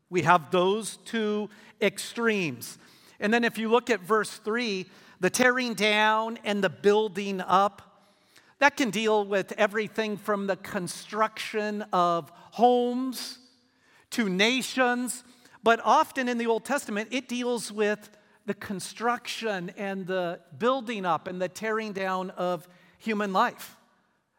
We 0.10 0.24
have 0.24 0.50
those 0.52 0.98
two 1.06 1.50
extremes. 1.82 2.78
And 3.20 3.34
then 3.34 3.44
if 3.44 3.58
you 3.58 3.70
look 3.70 3.90
at 3.90 4.02
verse 4.02 4.32
3, 4.32 4.88
the 5.20 5.30
tearing 5.30 5.76
down 5.76 6.40
and 6.44 6.64
the 6.64 6.70
building 6.70 7.40
up, 7.40 7.85
that 8.60 8.78
can 8.78 8.90
deal 8.90 9.26
with 9.26 9.52
everything 9.58 10.18
from 10.18 10.48
the 10.48 10.56
construction 10.56 11.84
of 11.92 12.32
homes 12.52 13.40
to 14.12 14.30
nations, 14.30 15.24
but 15.64 15.80
often 15.84 16.30
in 16.30 16.38
the 16.38 16.48
Old 16.48 16.64
Testament, 16.64 17.10
it 17.12 17.28
deals 17.28 17.72
with 17.72 18.10
the 18.46 18.54
construction 18.54 19.72
and 19.78 20.06
the 20.06 20.40
building 20.58 21.06
up 21.06 21.28
and 21.28 21.42
the 21.42 21.50
tearing 21.50 21.92
down 21.92 22.30
of 22.32 22.68
human 23.00 23.34
life 23.34 23.76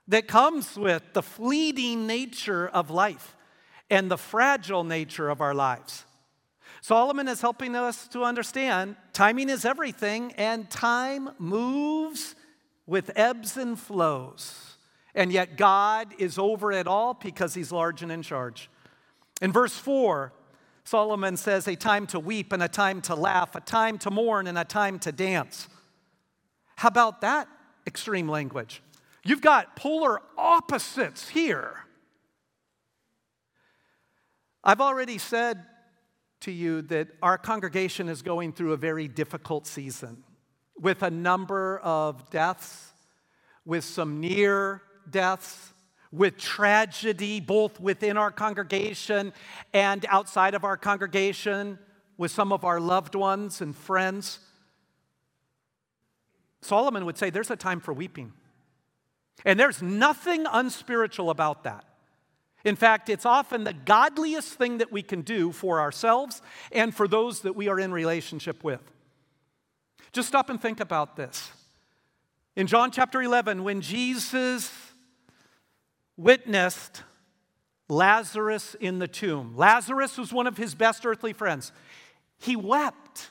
that 0.08 0.28
comes 0.28 0.76
with 0.76 1.02
the 1.12 1.22
fleeting 1.22 2.06
nature 2.06 2.68
of 2.68 2.90
life 2.90 3.36
and 3.90 4.10
the 4.10 4.16
fragile 4.16 4.84
nature 4.84 5.28
of 5.28 5.40
our 5.40 5.54
lives. 5.54 6.04
Solomon 6.80 7.26
is 7.26 7.40
helping 7.40 7.74
us 7.74 8.06
to 8.08 8.22
understand 8.22 8.94
timing 9.12 9.48
is 9.48 9.64
everything, 9.64 10.32
and 10.34 10.70
time 10.70 11.30
moves 11.38 12.35
with 12.86 13.10
ebbs 13.16 13.56
and 13.56 13.78
flows. 13.78 14.76
And 15.14 15.32
yet, 15.32 15.56
God 15.56 16.14
is 16.18 16.38
over 16.38 16.72
it 16.72 16.86
all 16.86 17.14
because 17.14 17.54
He's 17.54 17.72
large 17.72 18.02
and 18.02 18.12
in 18.12 18.22
charge. 18.22 18.68
In 19.40 19.52
verse 19.52 19.76
4, 19.76 20.32
Solomon 20.84 21.36
says, 21.36 21.66
a 21.66 21.74
time 21.74 22.06
to 22.08 22.20
weep 22.20 22.52
and 22.52 22.62
a 22.62 22.68
time 22.68 23.00
to 23.02 23.14
laugh, 23.14 23.56
a 23.56 23.60
time 23.60 23.98
to 23.98 24.10
mourn 24.10 24.46
and 24.46 24.56
a 24.56 24.64
time 24.64 24.98
to 25.00 25.10
dance. 25.10 25.68
How 26.76 26.88
about 26.88 27.22
that 27.22 27.48
extreme 27.86 28.28
language? 28.28 28.82
You've 29.24 29.40
got 29.40 29.74
polar 29.74 30.20
opposites 30.38 31.30
here. 31.30 31.74
I've 34.62 34.80
already 34.80 35.18
said 35.18 35.64
to 36.40 36.52
you 36.52 36.82
that 36.82 37.08
our 37.22 37.38
congregation 37.38 38.08
is 38.08 38.22
going 38.22 38.52
through 38.52 38.72
a 38.72 38.76
very 38.76 39.08
difficult 39.08 39.66
season 39.66 40.22
with 40.80 41.02
a 41.02 41.10
number 41.10 41.78
of 41.78 42.28
deaths, 42.30 42.92
with 43.64 43.84
some 43.84 44.20
near 44.20 44.82
deaths, 45.10 45.72
with 46.12 46.36
tragedy, 46.36 47.40
both 47.40 47.80
within 47.80 48.16
our 48.16 48.30
congregation 48.30 49.32
and 49.72 50.06
outside 50.08 50.54
of 50.54 50.64
our 50.64 50.76
congregation, 50.76 51.78
with 52.16 52.30
some 52.30 52.52
of 52.52 52.64
our 52.64 52.80
loved 52.80 53.14
ones 53.14 53.60
and 53.60 53.76
friends. 53.76 54.38
Solomon 56.62 57.04
would 57.04 57.18
say 57.18 57.30
there's 57.30 57.50
a 57.50 57.56
time 57.56 57.80
for 57.80 57.92
weeping. 57.92 58.32
And 59.44 59.60
there's 59.60 59.82
nothing 59.82 60.46
unspiritual 60.50 61.30
about 61.30 61.64
that. 61.64 61.84
In 62.64 62.74
fact, 62.74 63.08
it's 63.08 63.26
often 63.26 63.64
the 63.64 63.72
godliest 63.72 64.54
thing 64.54 64.78
that 64.78 64.90
we 64.90 65.02
can 65.02 65.20
do 65.20 65.52
for 65.52 65.80
ourselves 65.80 66.42
and 66.72 66.94
for 66.94 67.06
those 67.06 67.42
that 67.42 67.54
we 67.54 67.68
are 67.68 67.78
in 67.78 67.92
relationship 67.92 68.64
with. 68.64 68.80
Just 70.16 70.28
stop 70.28 70.48
and 70.48 70.58
think 70.58 70.80
about 70.80 71.14
this. 71.14 71.50
In 72.56 72.66
John 72.66 72.90
chapter 72.90 73.20
11, 73.20 73.62
when 73.62 73.82
Jesus 73.82 74.72
witnessed 76.16 77.02
Lazarus 77.90 78.74
in 78.80 78.98
the 78.98 79.08
tomb. 79.08 79.54
Lazarus 79.58 80.16
was 80.16 80.32
one 80.32 80.46
of 80.46 80.56
his 80.56 80.74
best 80.74 81.04
earthly 81.04 81.34
friends. 81.34 81.70
He 82.38 82.56
wept, 82.56 83.30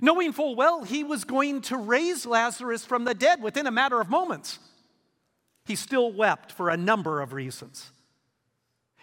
knowing 0.00 0.32
full 0.32 0.56
well 0.56 0.82
he 0.82 1.04
was 1.04 1.24
going 1.24 1.60
to 1.60 1.76
raise 1.76 2.24
Lazarus 2.24 2.86
from 2.86 3.04
the 3.04 3.12
dead 3.12 3.42
within 3.42 3.66
a 3.66 3.70
matter 3.70 4.00
of 4.00 4.08
moments. 4.08 4.58
He 5.66 5.76
still 5.76 6.10
wept 6.10 6.52
for 6.52 6.70
a 6.70 6.76
number 6.78 7.20
of 7.20 7.34
reasons. 7.34 7.90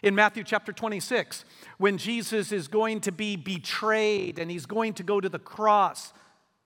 In 0.01 0.15
Matthew 0.15 0.43
chapter 0.43 0.73
26, 0.73 1.45
when 1.77 1.99
Jesus 1.99 2.51
is 2.51 2.67
going 2.67 3.01
to 3.01 3.11
be 3.11 3.35
betrayed 3.35 4.39
and 4.39 4.49
he's 4.49 4.65
going 4.65 4.95
to 4.95 5.03
go 5.03 5.21
to 5.21 5.29
the 5.29 5.37
cross, 5.37 6.13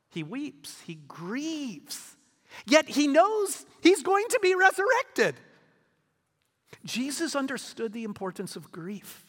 he 0.09 0.23
weeps, 0.23 0.81
he 0.81 0.95
grieves. 0.95 2.15
Yet 2.65 2.87
he 2.87 3.07
knows 3.07 3.65
he's 3.81 4.03
going 4.03 4.25
to 4.29 4.39
be 4.41 4.55
resurrected. 4.55 5.35
Jesus 6.85 7.35
understood 7.35 7.93
the 7.93 8.03
importance 8.03 8.55
of 8.55 8.71
grief. 8.71 9.23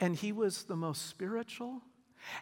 And 0.00 0.16
he 0.16 0.32
was 0.32 0.64
the 0.64 0.76
most 0.76 1.08
spiritual 1.08 1.82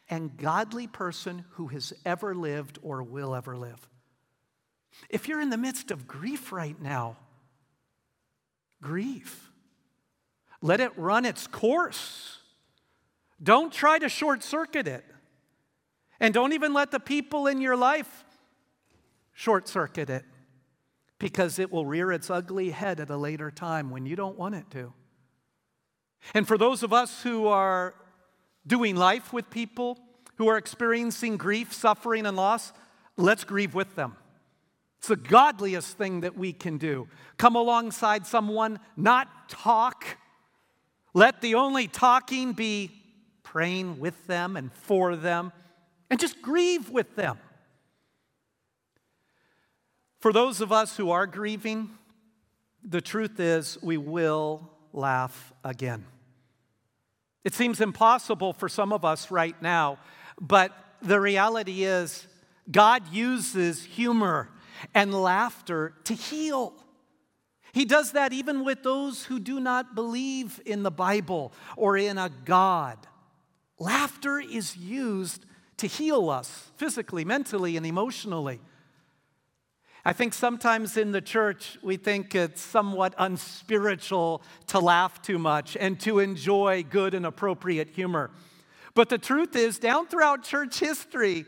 and 0.09 0.37
godly 0.37 0.87
person 0.87 1.45
who 1.53 1.69
has 1.69 1.93
ever 2.05 2.35
lived 2.35 2.79
or 2.83 3.03
will 3.03 3.35
ever 3.35 3.57
live. 3.57 3.89
If 5.09 5.29
you're 5.29 5.41
in 5.41 5.51
the 5.51 5.57
midst 5.57 5.91
of 5.91 6.07
grief 6.07 6.53
right 6.53 6.81
now, 6.81 7.17
grieve. 8.81 9.51
Let 10.61 10.81
it 10.81 10.97
run 10.97 11.25
its 11.25 11.47
course. 11.47 12.39
Don't 13.43 13.73
try 13.73 13.99
to 13.99 14.09
short 14.09 14.43
circuit 14.43 14.87
it. 14.87 15.05
And 16.23 16.33
don't 16.33 16.53
even 16.53 16.73
let 16.73 16.93
the 16.93 17.01
people 17.01 17.49
in 17.49 17.61
your 17.61 17.77
life 17.77 18.25
short 19.33 19.67
circuit 19.67 20.09
it 20.09 20.25
because 21.19 21.59
it 21.59 21.73
will 21.73 21.85
rear 21.85 22.13
its 22.13 22.31
ugly 22.31 22.71
head 22.71 23.01
at 23.01 23.11
a 23.11 23.17
later 23.17 23.51
time 23.51 23.91
when 23.91 24.07
you 24.07 24.15
don't 24.15 24.39
want 24.39 24.55
it 24.55 24.71
to. 24.71 24.93
And 26.33 26.47
for 26.47 26.57
those 26.57 26.85
of 26.85 26.93
us 26.93 27.25
who 27.25 27.49
are 27.49 27.97
doing 28.65 28.95
life 28.95 29.33
with 29.33 29.51
people 29.51 29.99
who 30.37 30.47
are 30.47 30.57
experiencing 30.57 31.39
grief, 31.39 31.73
suffering, 31.73 32.25
and 32.25 32.37
loss, 32.37 32.73
let's 33.17 33.43
grieve 33.43 33.75
with 33.75 33.97
them. 33.97 34.17
It's 34.99 35.09
the 35.09 35.17
godliest 35.17 35.99
thing 35.99 36.21
that 36.21 36.37
we 36.37 36.53
can 36.53 36.79
do. 36.79 37.09
Come 37.37 37.57
alongside 37.57 38.29
someone, 38.29 38.79
not 38.97 39.49
talk. 39.49 40.07
Let 41.15 41.41
the 41.41 41.57
only 41.57 41.89
talking 41.89 42.53
be 42.53 42.93
praying 43.43 43.99
with 43.99 44.29
them 44.29 44.57
and 44.57 44.73
for 44.73 45.17
them, 45.17 45.51
and 46.13 46.21
just 46.21 46.43
grieve 46.43 46.91
with 46.91 47.17
them. 47.17 47.39
For 50.21 50.31
those 50.31 50.61
of 50.61 50.71
us 50.71 50.95
who 50.99 51.11
are 51.11 51.27
grieving, 51.27 51.89
the 52.85 53.01
truth 53.01 53.41
is 53.41 53.79
we 53.81 53.97
will 53.97 54.69
laugh 54.93 55.55
again. 55.65 56.05
It 57.45 57.55
seems 57.55 57.81
impossible 57.81 58.53
for 58.53 58.69
some 58.69 58.93
of 58.93 59.07
us 59.07 59.31
right 59.31 59.57
now, 59.63 59.99
but 60.39 60.73
the 61.01 61.19
reality 61.19 61.85
is 61.85 62.27
God 62.71 63.11
uses 63.11 63.83
humor 63.83 64.51
and 64.95 65.15
laughter 65.15 65.95
to 66.05 66.13
heal. 66.13 66.75
He 67.73 67.87
does 67.87 68.13
that 68.13 68.35
even 68.35 68.67
with 68.67 68.83
those 68.83 69.25
who 69.25 69.41
do 69.41 69.59
not 69.61 69.95
believe 69.95 70.61
in 70.67 70.83
the 70.83 70.91
Bible 70.91 71.55
or 71.75 71.97
in 71.97 72.19
a 72.19 72.31
God. 72.45 72.99
Laughter 73.79 74.39
is 74.39 74.77
used 74.77 75.47
to 75.83 75.89
heal 75.89 76.31
us 76.31 76.71
physically, 76.77 77.25
mentally, 77.25 77.77
and 77.77 77.85
emotionally. 77.85 78.61
I 80.05 80.13
think 80.13 80.33
sometimes 80.33 80.97
in 80.97 81.11
the 81.11 81.21
church 81.21 81.77
we 81.83 81.97
think 81.97 82.37
it's 82.37 82.61
somewhat 82.61 83.17
unspiritual 83.19 84.43
to 84.69 84.79
laugh 84.79 85.21
too 85.23 85.41
much 85.41 85.77
and 85.77 85.99
to 86.01 86.21
enjoy 86.21 86.85
good 86.89 87.15
and 87.15 87.27
appropriate 87.27 87.89
humor. 87.89 88.31
But 88.95 89.09
the 89.09 89.19
truth 89.19 89.57
is, 89.57 89.81
down 89.81 90.07
throughout 90.07 90.45
church 90.45 90.79
history, 90.79 91.47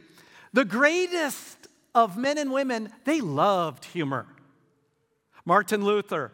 the 0.53 0.65
greatest 0.65 1.69
of 1.95 2.17
men 2.17 2.37
and 2.37 2.53
women, 2.53 2.91
they 3.05 3.21
loved 3.21 3.85
humor. 3.85 4.27
Martin 5.45 5.85
Luther, 5.85 6.33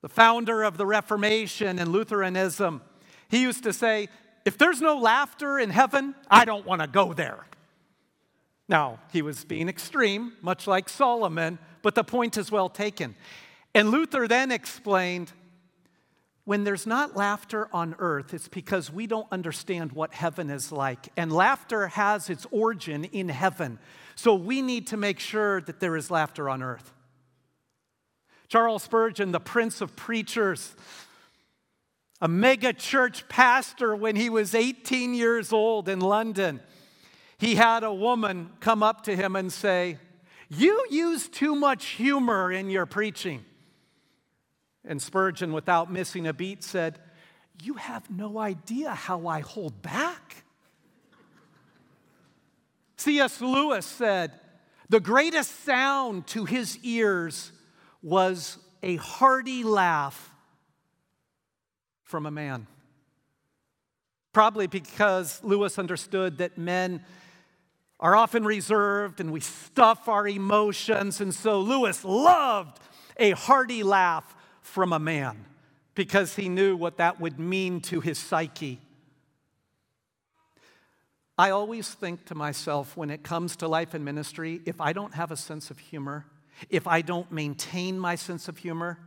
the 0.00 0.08
founder 0.08 0.62
of 0.62 0.78
the 0.78 0.86
Reformation 0.86 1.78
and 1.78 1.92
Lutheranism, 1.92 2.80
he 3.28 3.42
used 3.42 3.62
to 3.64 3.74
say, 3.74 4.08
If 4.48 4.56
there's 4.56 4.80
no 4.80 4.96
laughter 4.96 5.58
in 5.58 5.68
heaven, 5.68 6.14
I 6.30 6.46
don't 6.46 6.64
want 6.64 6.80
to 6.80 6.88
go 6.88 7.12
there. 7.12 7.44
Now, 8.66 8.98
he 9.12 9.20
was 9.20 9.44
being 9.44 9.68
extreme, 9.68 10.32
much 10.40 10.66
like 10.66 10.88
Solomon, 10.88 11.58
but 11.82 11.94
the 11.94 12.02
point 12.02 12.38
is 12.38 12.50
well 12.50 12.70
taken. 12.70 13.14
And 13.74 13.90
Luther 13.90 14.26
then 14.26 14.50
explained 14.50 15.32
when 16.46 16.64
there's 16.64 16.86
not 16.86 17.14
laughter 17.14 17.68
on 17.74 17.94
earth, 17.98 18.32
it's 18.32 18.48
because 18.48 18.90
we 18.90 19.06
don't 19.06 19.30
understand 19.30 19.92
what 19.92 20.14
heaven 20.14 20.48
is 20.48 20.72
like. 20.72 21.10
And 21.14 21.30
laughter 21.30 21.88
has 21.88 22.30
its 22.30 22.46
origin 22.50 23.04
in 23.04 23.28
heaven. 23.28 23.78
So 24.14 24.34
we 24.34 24.62
need 24.62 24.86
to 24.86 24.96
make 24.96 25.20
sure 25.20 25.60
that 25.60 25.78
there 25.78 25.94
is 25.94 26.10
laughter 26.10 26.48
on 26.48 26.62
earth. 26.62 26.94
Charles 28.48 28.82
Spurgeon, 28.82 29.30
the 29.30 29.40
prince 29.40 29.82
of 29.82 29.94
preachers, 29.94 30.74
a 32.20 32.28
mega 32.28 32.72
church 32.72 33.28
pastor 33.28 33.94
when 33.94 34.16
he 34.16 34.28
was 34.28 34.54
18 34.54 35.14
years 35.14 35.52
old 35.52 35.88
in 35.88 36.00
London, 36.00 36.60
he 37.38 37.54
had 37.54 37.84
a 37.84 37.94
woman 37.94 38.50
come 38.60 38.82
up 38.82 39.04
to 39.04 39.14
him 39.14 39.36
and 39.36 39.52
say, 39.52 39.98
You 40.48 40.84
use 40.90 41.28
too 41.28 41.54
much 41.54 41.86
humor 41.86 42.50
in 42.50 42.70
your 42.70 42.86
preaching. 42.86 43.44
And 44.84 45.00
Spurgeon, 45.00 45.52
without 45.52 45.92
missing 45.92 46.26
a 46.26 46.32
beat, 46.32 46.64
said, 46.64 46.98
You 47.62 47.74
have 47.74 48.10
no 48.10 48.38
idea 48.38 48.90
how 48.90 49.28
I 49.28 49.40
hold 49.40 49.80
back. 49.82 50.44
C.S. 52.96 53.40
Lewis 53.40 53.86
said, 53.86 54.32
The 54.88 54.98
greatest 54.98 55.64
sound 55.64 56.26
to 56.28 56.44
his 56.46 56.78
ears 56.82 57.52
was 58.02 58.58
a 58.82 58.96
hearty 58.96 59.62
laugh 59.62 60.34
from 62.08 62.24
a 62.24 62.30
man. 62.30 62.66
Probably 64.32 64.66
because 64.66 65.44
Lewis 65.44 65.78
understood 65.78 66.38
that 66.38 66.56
men 66.56 67.04
are 68.00 68.16
often 68.16 68.44
reserved 68.44 69.20
and 69.20 69.30
we 69.30 69.40
stuff 69.40 70.08
our 70.08 70.26
emotions. 70.26 71.20
And 71.20 71.34
so 71.34 71.60
Lewis 71.60 72.04
loved 72.04 72.80
a 73.18 73.32
hearty 73.32 73.82
laugh 73.82 74.34
from 74.62 74.94
a 74.94 74.98
man 74.98 75.44
because 75.94 76.34
he 76.36 76.48
knew 76.48 76.76
what 76.76 76.96
that 76.96 77.20
would 77.20 77.38
mean 77.38 77.80
to 77.82 78.00
his 78.00 78.18
psyche. 78.18 78.80
I 81.36 81.50
always 81.50 81.90
think 81.90 82.24
to 82.26 82.34
myself 82.34 82.96
when 82.96 83.10
it 83.10 83.22
comes 83.22 83.56
to 83.56 83.68
life 83.68 83.92
and 83.92 84.02
ministry, 84.04 84.62
if 84.64 84.80
I 84.80 84.94
don't 84.94 85.14
have 85.14 85.30
a 85.30 85.36
sense 85.36 85.70
of 85.70 85.78
humor, 85.78 86.24
if 86.70 86.86
I 86.86 87.02
don't 87.02 87.30
maintain 87.30 87.98
my 87.98 88.14
sense 88.14 88.48
of 88.48 88.56
humor, 88.56 88.98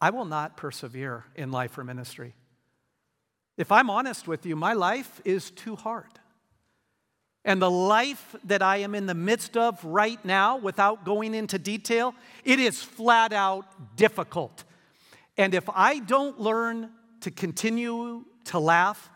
I 0.00 0.10
will 0.10 0.24
not 0.24 0.56
persevere 0.56 1.24
in 1.34 1.50
life 1.50 1.76
or 1.76 1.84
ministry. 1.84 2.34
If 3.56 3.72
I'm 3.72 3.90
honest 3.90 4.28
with 4.28 4.46
you, 4.46 4.54
my 4.54 4.74
life 4.74 5.20
is 5.24 5.50
too 5.50 5.74
hard. 5.74 6.20
And 7.44 7.62
the 7.62 7.70
life 7.70 8.36
that 8.44 8.62
I 8.62 8.78
am 8.78 8.94
in 8.94 9.06
the 9.06 9.14
midst 9.14 9.56
of 9.56 9.82
right 9.84 10.22
now, 10.24 10.58
without 10.58 11.04
going 11.04 11.34
into 11.34 11.58
detail, 11.58 12.14
it 12.44 12.60
is 12.60 12.82
flat 12.82 13.32
out 13.32 13.96
difficult. 13.96 14.64
And 15.36 15.54
if 15.54 15.68
I 15.74 15.98
don't 15.98 16.38
learn 16.38 16.90
to 17.22 17.30
continue 17.30 18.24
to 18.46 18.58
laugh, 18.58 19.10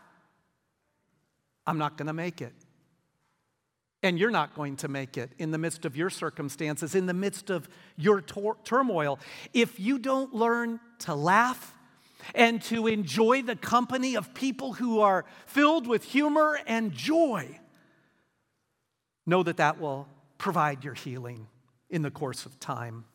I'm 1.65 1.77
not 1.77 1.97
going 1.97 2.07
to 2.07 2.13
make 2.13 2.41
it. 2.41 2.53
And 4.03 4.19
you're 4.19 4.31
not 4.31 4.53
going 4.53 4.75
to 4.77 4.87
make 4.87 5.17
it 5.17 5.31
in 5.39 5.49
the 5.49 5.57
midst 5.57 5.85
of 5.85 5.95
your 5.95 6.11
circumstances, 6.11 6.93
in 6.93 7.07
the 7.07 7.13
midst 7.13 7.49
of 7.49 7.67
your 7.97 8.21
tor- 8.21 8.57
turmoil. 8.63 9.17
If 9.53 9.79
you 9.79 9.97
don't 9.97 10.33
learn 10.33 10.79
to 10.99 11.15
laugh 11.15 11.73
and 12.35 12.61
to 12.63 12.87
enjoy 12.87 13.41
the 13.41 13.55
company 13.55 14.15
of 14.15 14.33
people 14.33 14.73
who 14.73 14.99
are 14.99 15.25
filled 15.45 15.87
with 15.87 16.03
humor 16.03 16.59
and 16.67 16.91
joy, 16.91 17.59
Know 19.25 19.43
that 19.43 19.57
that 19.57 19.79
will 19.79 20.07
provide 20.37 20.83
your 20.83 20.93
healing 20.93 21.47
in 21.89 22.01
the 22.01 22.11
course 22.11 22.45
of 22.45 22.59
time. 22.59 23.05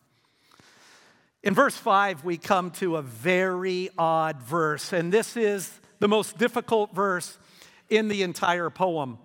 In 1.43 1.53
verse 1.53 1.77
5, 1.77 2.25
we 2.25 2.37
come 2.37 2.71
to 2.71 2.97
a 2.97 3.01
very 3.01 3.89
odd 3.97 4.41
verse, 4.41 4.91
and 4.91 5.11
this 5.11 5.37
is 5.37 5.79
the 5.99 6.07
most 6.07 6.37
difficult 6.37 6.93
verse 6.95 7.37
in 7.89 8.07
the 8.07 8.23
entire 8.23 8.69
poem. 8.69 9.19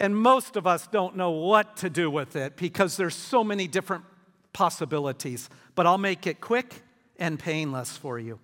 And 0.00 0.16
most 0.16 0.56
of 0.56 0.66
us 0.66 0.86
don't 0.88 1.16
know 1.16 1.30
what 1.30 1.76
to 1.78 1.90
do 1.90 2.10
with 2.10 2.36
it 2.36 2.56
because 2.56 2.96
there's 2.96 3.14
so 3.14 3.44
many 3.44 3.68
different 3.68 4.04
possibilities. 4.52 5.48
But 5.74 5.86
I'll 5.86 5.98
make 5.98 6.26
it 6.26 6.40
quick 6.40 6.82
and 7.18 7.38
painless 7.38 7.96
for 7.96 8.18
you. 8.18 8.40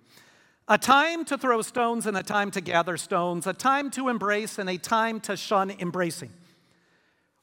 A 0.67 0.77
time 0.77 1.25
to 1.25 1.37
throw 1.37 1.61
stones 1.61 2.05
and 2.05 2.15
a 2.15 2.23
time 2.23 2.51
to 2.51 2.61
gather 2.61 2.95
stones, 2.95 3.45
a 3.45 3.53
time 3.53 3.91
to 3.91 4.07
embrace 4.07 4.57
and 4.57 4.69
a 4.69 4.77
time 4.77 5.19
to 5.21 5.35
shun 5.35 5.71
embracing. 5.71 6.31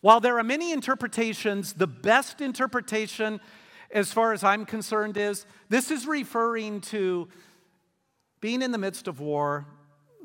While 0.01 0.21
there 0.21 0.38
are 0.38 0.44
many 0.44 0.73
interpretations, 0.73 1.75
the 1.75 1.87
best 1.87 2.40
interpretation, 2.40 3.40
as 3.90 4.12
far 4.12 4.33
as 4.33 4.44
I'm 4.44 4.64
concerned, 4.64 5.16
is 5.16 5.44
this 5.68 5.90
is 5.90 6.07
referring 6.07 6.81
to 6.83 7.29
being 8.40 8.62
in 8.62 8.71
the 8.71 8.79
midst 8.79 9.09
of 9.09 9.21
war, 9.21 9.66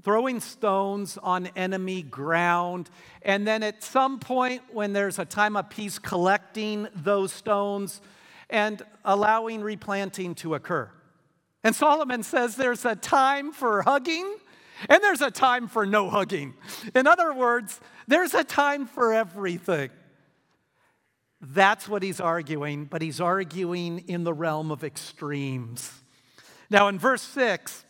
throwing 0.04 0.40
stones 0.40 1.18
on 1.24 1.48
enemy 1.56 2.02
ground, 2.02 2.90
and 3.22 3.48
then 3.48 3.64
at 3.64 3.84
some 3.84 4.20
point 4.20 4.62
when 4.72 4.94
there's 4.94 5.20
a 5.20 5.26
time 5.26 5.56
of 5.56 5.70
peace, 5.70 5.98
collecting 5.98 6.88
those 6.96 7.32
stones 7.32 8.02
and 8.50 8.82
allowing 9.06 9.62
replanting 9.62 10.36
to 10.36 10.56
occur. 10.56 10.90
And 11.64 11.76
Solomon 11.76 12.24
says 12.24 12.56
there's 12.56 12.86
a 12.86 12.96
time 12.96 13.54
for 13.54 13.82
hugging 13.84 14.38
and 14.90 15.02
there's 15.02 15.22
a 15.22 15.32
time 15.32 15.68
for 15.68 15.86
no 15.86 16.10
hugging. 16.10 16.54
In 16.94 17.08
other 17.08 17.34
words, 17.34 17.80
there's 18.08 18.34
a 18.34 18.44
time 18.44 18.86
for 18.86 19.14
everything. 19.14 19.90
That's 21.40 21.88
what 21.88 22.04
he's 22.04 22.20
arguing, 22.20 22.86
but 22.86 23.02
he's 23.02 23.20
arguing 23.20 24.00
in 24.08 24.24
the 24.24 24.34
realm 24.34 24.72
of 24.72 24.84
extremes. 24.84 25.92
Now, 26.70 26.88
in 26.88 26.98
verse 26.98 27.22
6, 27.22 27.86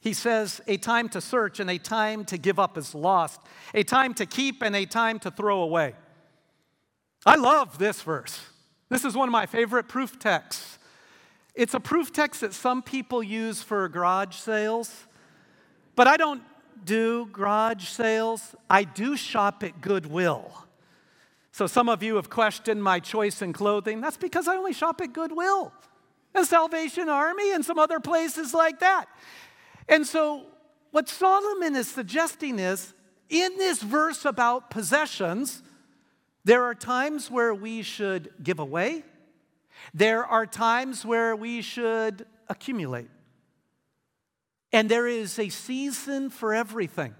he 0.00 0.12
says, 0.12 0.60
A 0.66 0.76
time 0.76 1.08
to 1.10 1.20
search 1.20 1.60
and 1.60 1.70
a 1.70 1.78
time 1.78 2.24
to 2.26 2.38
give 2.38 2.58
up 2.58 2.78
is 2.78 2.94
lost, 2.94 3.40
a 3.74 3.82
time 3.82 4.14
to 4.14 4.26
keep 4.26 4.62
and 4.62 4.74
a 4.76 4.86
time 4.86 5.18
to 5.20 5.30
throw 5.30 5.60
away. 5.62 5.94
I 7.26 7.36
love 7.36 7.78
this 7.78 8.02
verse. 8.02 8.40
This 8.88 9.04
is 9.04 9.14
one 9.14 9.28
of 9.28 9.32
my 9.32 9.46
favorite 9.46 9.88
proof 9.88 10.18
texts. 10.18 10.78
It's 11.54 11.74
a 11.74 11.80
proof 11.80 12.12
text 12.12 12.40
that 12.42 12.54
some 12.54 12.82
people 12.82 13.22
use 13.22 13.62
for 13.62 13.88
garage 13.88 14.36
sales, 14.36 15.06
but 15.96 16.06
I 16.06 16.16
don't 16.16 16.42
do 16.84 17.26
garage 17.32 17.88
sales. 17.88 18.54
I 18.70 18.84
do 18.84 19.16
shop 19.16 19.64
at 19.64 19.80
Goodwill. 19.80 20.50
So 21.50 21.66
some 21.66 21.88
of 21.88 22.04
you 22.04 22.14
have 22.16 22.30
questioned 22.30 22.82
my 22.82 23.00
choice 23.00 23.42
in 23.42 23.52
clothing. 23.52 24.00
That's 24.00 24.16
because 24.16 24.46
I 24.46 24.56
only 24.56 24.72
shop 24.72 25.00
at 25.00 25.12
Goodwill 25.12 25.72
and 26.34 26.46
Salvation 26.46 27.08
Army 27.08 27.52
and 27.52 27.64
some 27.64 27.78
other 27.78 27.98
places 27.98 28.54
like 28.54 28.78
that. 28.80 29.06
And 29.88 30.06
so 30.06 30.46
what 30.90 31.08
Solomon 31.08 31.76
is 31.76 31.88
suggesting 31.88 32.58
is 32.58 32.94
in 33.28 33.56
this 33.56 33.82
verse 33.82 34.24
about 34.24 34.70
possessions, 34.70 35.62
there 36.44 36.64
are 36.64 36.74
times 36.74 37.30
where 37.30 37.54
we 37.54 37.82
should 37.82 38.32
give 38.42 38.58
away, 38.58 39.04
there 39.94 40.24
are 40.24 40.46
times 40.46 41.04
where 41.04 41.36
we 41.36 41.62
should 41.62 42.26
accumulate. 42.48 43.08
And 44.72 44.88
there 44.88 45.06
is 45.06 45.38
a 45.38 45.48
season 45.48 46.30
for 46.30 46.54
everything. 46.54 47.14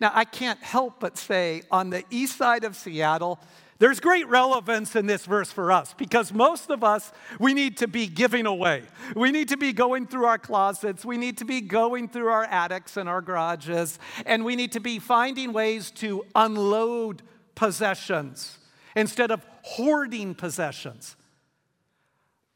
Now, 0.00 0.12
I 0.14 0.24
can't 0.24 0.62
help 0.62 1.00
but 1.00 1.16
say 1.16 1.62
on 1.70 1.90
the 1.90 2.04
east 2.10 2.36
side 2.36 2.64
of 2.64 2.76
Seattle, 2.76 3.38
there's 3.78 4.00
great 4.00 4.26
relevance 4.28 4.96
in 4.96 5.06
this 5.06 5.26
verse 5.26 5.52
for 5.52 5.70
us 5.70 5.94
because 5.98 6.32
most 6.32 6.70
of 6.70 6.82
us, 6.82 7.12
we 7.38 7.52
need 7.52 7.76
to 7.78 7.88
be 7.88 8.06
giving 8.06 8.46
away. 8.46 8.84
We 9.14 9.30
need 9.30 9.48
to 9.50 9.58
be 9.58 9.72
going 9.72 10.06
through 10.06 10.24
our 10.24 10.38
closets. 10.38 11.04
We 11.04 11.18
need 11.18 11.38
to 11.38 11.44
be 11.44 11.60
going 11.60 12.08
through 12.08 12.28
our 12.28 12.44
attics 12.44 12.96
and 12.96 13.08
our 13.08 13.20
garages. 13.20 13.98
And 14.24 14.44
we 14.44 14.56
need 14.56 14.72
to 14.72 14.80
be 14.80 14.98
finding 14.98 15.52
ways 15.52 15.90
to 15.92 16.24
unload 16.34 17.22
possessions 17.54 18.58
instead 18.94 19.30
of 19.30 19.44
hoarding 19.62 20.34
possessions. 20.34 21.16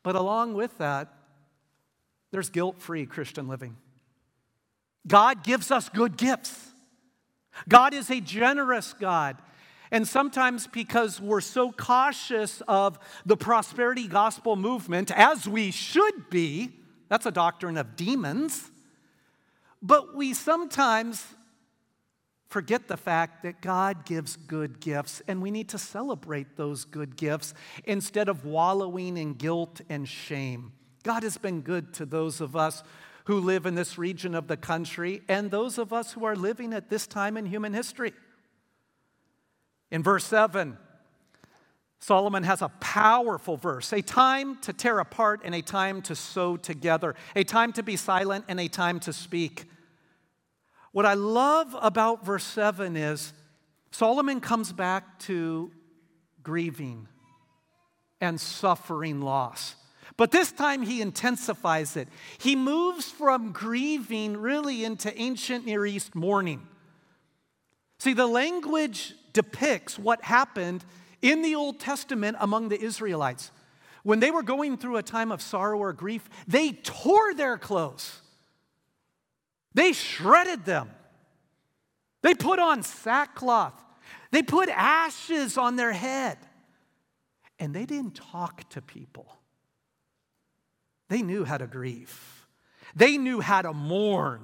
But 0.02 0.16
along 0.16 0.54
with 0.54 0.78
that, 0.78 1.12
there's 2.30 2.48
guilt 2.48 2.80
free 2.80 3.04
Christian 3.04 3.46
living. 3.46 3.76
God 5.06 5.44
gives 5.44 5.70
us 5.70 5.88
good 5.90 6.16
gifts. 6.16 6.68
God 7.68 7.92
is 7.92 8.11
a 8.11 8.20
generous 8.20 8.94
God. 8.94 9.37
And 9.92 10.07
sometimes, 10.07 10.66
because 10.66 11.20
we're 11.20 11.40
so 11.40 11.72
cautious 11.72 12.62
of 12.68 12.98
the 13.26 13.37
prosperity 13.37 14.07
gospel 14.07 14.55
movement, 14.55 15.11
as 15.11 15.48
we 15.48 15.70
should 15.70 16.31
be, 16.31 16.70
that's 17.09 17.26
a 17.26 17.33
doctrine 17.33 17.76
of 17.76 17.96
demons, 17.96 18.70
but 19.83 20.14
we 20.14 20.33
sometimes 20.33 21.26
forget 22.46 22.88
the 22.88 22.96
fact 22.96 23.42
that 23.42 23.61
God 23.61 24.05
gives 24.05 24.37
good 24.37 24.81
gifts, 24.81 25.22
and 25.26 25.40
we 25.40 25.50
need 25.50 25.68
to 25.70 25.79
celebrate 25.79 26.57
those 26.57 26.85
good 26.85 27.16
gifts 27.16 27.55
instead 27.85 28.29
of 28.29 28.44
wallowing 28.44 29.16
in 29.16 29.35
guilt 29.35 29.81
and 29.88 30.09
shame. 30.09 30.72
God 31.03 31.22
has 31.22 31.38
been 31.38 31.62
good 31.62 31.94
to 31.94 32.05
those 32.05 32.40
of 32.40 32.57
us 32.57 32.83
who 33.24 33.40
live 33.40 33.66
in 33.66 33.74
this 33.74 33.96
region 33.96 34.35
of 34.35 34.48
the 34.48 34.57
country 34.57 35.22
and 35.29 35.50
those 35.50 35.79
of 35.79 35.92
us 35.92 36.12
who 36.12 36.24
are 36.24 36.37
living 36.37 36.72
at 36.72 36.90
this 36.90 37.07
time 37.07 37.37
in 37.37 37.46
human 37.46 37.72
history. 37.72 38.12
In 39.90 40.03
verse 40.03 40.24
7, 40.24 40.76
Solomon 41.98 42.44
has 42.44 42.62
a 42.62 42.68
powerful 42.81 43.57
verse 43.57 43.92
a 43.92 44.00
time 44.00 44.57
to 44.62 44.72
tear 44.72 44.98
apart 45.00 45.42
and 45.44 45.55
a 45.55 45.62
time 45.62 46.00
to 46.03 46.14
sew 46.14 46.57
together, 46.57 47.14
a 47.37 47.44
time 47.44 47.72
to 47.74 47.83
be 47.83 47.96
silent 47.96 48.46
and 48.48 48.59
a 48.59 48.68
time 48.68 49.00
to 49.00 49.12
speak. 49.12 49.64
What 50.92 51.07
I 51.07 51.14
love 51.14 51.76
about 51.81 52.24
verse 52.24 52.44
7 52.44 52.96
is 52.96 53.33
Solomon 53.90 54.40
comes 54.40 54.72
back 54.72 55.18
to 55.20 55.70
grieving 56.42 57.07
and 58.20 58.40
suffering 58.40 59.20
loss. 59.20 59.76
But 60.16 60.33
this 60.33 60.53
time 60.53 60.83
he 60.83 61.00
intensifies 61.00 61.96
it. 61.96 62.09
He 62.38 62.57
moves 62.57 63.11
from 63.11 63.53
grieving 63.53 64.37
really 64.37 64.85
into 64.85 65.16
ancient 65.20 65.66
Near 65.66 65.87
East 65.87 66.14
mourning. 66.14 66.66
See, 67.98 68.14
the 68.14 68.26
language 68.26 69.14
depicts 69.32 69.98
what 69.98 70.22
happened 70.22 70.84
in 71.22 71.42
the 71.42 71.54
Old 71.54 71.78
Testament 71.78 72.36
among 72.40 72.68
the 72.68 72.80
Israelites. 72.80 73.50
When 74.02 74.20
they 74.20 74.30
were 74.30 74.42
going 74.42 74.78
through 74.78 74.96
a 74.96 75.02
time 75.02 75.30
of 75.30 75.42
sorrow 75.42 75.78
or 75.78 75.92
grief, 75.92 76.28
they 76.48 76.72
tore 76.72 77.34
their 77.34 77.58
clothes, 77.58 78.20
they 79.74 79.92
shredded 79.92 80.64
them, 80.64 80.90
they 82.22 82.34
put 82.34 82.58
on 82.58 82.82
sackcloth, 82.82 83.74
they 84.30 84.42
put 84.42 84.68
ashes 84.70 85.58
on 85.58 85.76
their 85.76 85.92
head, 85.92 86.38
and 87.58 87.74
they 87.74 87.84
didn't 87.84 88.14
talk 88.14 88.68
to 88.70 88.80
people. 88.80 89.38
They 91.08 91.22
knew 91.22 91.44
how 91.44 91.58
to 91.58 91.66
grieve, 91.66 92.46
they 92.96 93.18
knew 93.18 93.40
how 93.40 93.62
to 93.62 93.72
mourn. 93.72 94.42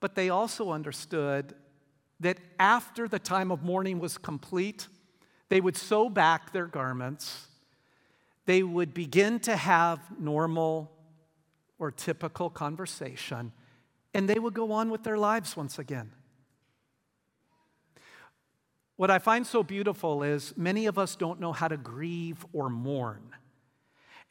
But 0.00 0.14
they 0.14 0.30
also 0.30 0.70
understood 0.70 1.54
that 2.20 2.38
after 2.58 3.06
the 3.08 3.18
time 3.18 3.50
of 3.50 3.62
mourning 3.62 3.98
was 3.98 4.18
complete, 4.18 4.88
they 5.48 5.60
would 5.60 5.76
sew 5.76 6.08
back 6.08 6.52
their 6.52 6.66
garments. 6.66 7.46
They 8.46 8.62
would 8.62 8.94
begin 8.94 9.40
to 9.40 9.56
have 9.56 10.00
normal 10.18 10.90
or 11.78 11.90
typical 11.90 12.50
conversation, 12.50 13.52
and 14.14 14.28
they 14.28 14.38
would 14.38 14.54
go 14.54 14.72
on 14.72 14.90
with 14.90 15.04
their 15.04 15.18
lives 15.18 15.56
once 15.56 15.78
again. 15.78 16.10
What 18.96 19.12
I 19.12 19.20
find 19.20 19.46
so 19.46 19.62
beautiful 19.62 20.24
is 20.24 20.56
many 20.56 20.86
of 20.86 20.98
us 20.98 21.14
don't 21.14 21.38
know 21.38 21.52
how 21.52 21.68
to 21.68 21.76
grieve 21.76 22.44
or 22.52 22.68
mourn. 22.68 23.30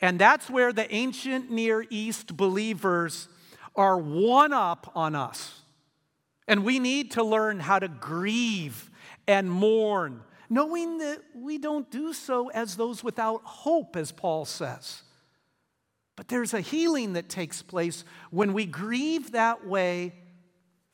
And 0.01 0.19
that's 0.19 0.49
where 0.49 0.73
the 0.73 0.93
ancient 0.93 1.49
Near 1.49 1.85
East 1.89 2.35
believers 2.35 3.29
are 3.75 3.97
one 3.97 4.51
up 4.51 4.91
on 4.93 5.15
us. 5.15 5.61
And 6.47 6.63
we 6.63 6.79
need 6.79 7.11
to 7.11 7.23
learn 7.23 7.59
how 7.59 7.79
to 7.79 7.87
grieve 7.87 8.89
and 9.27 9.51
mourn, 9.51 10.21
knowing 10.49 10.99
that 10.99 11.19
we 11.35 11.57
don't 11.57 11.89
do 11.91 12.13
so 12.13 12.49
as 12.49 12.77
those 12.77 13.03
without 13.03 13.41
hope, 13.43 13.95
as 13.95 14.11
Paul 14.11 14.45
says. 14.45 15.03
But 16.15 16.29
there's 16.29 16.53
a 16.53 16.61
healing 16.61 17.13
that 17.13 17.29
takes 17.29 17.61
place 17.61 18.03
when 18.31 18.53
we 18.53 18.65
grieve 18.65 19.33
that 19.33 19.67
way 19.67 20.13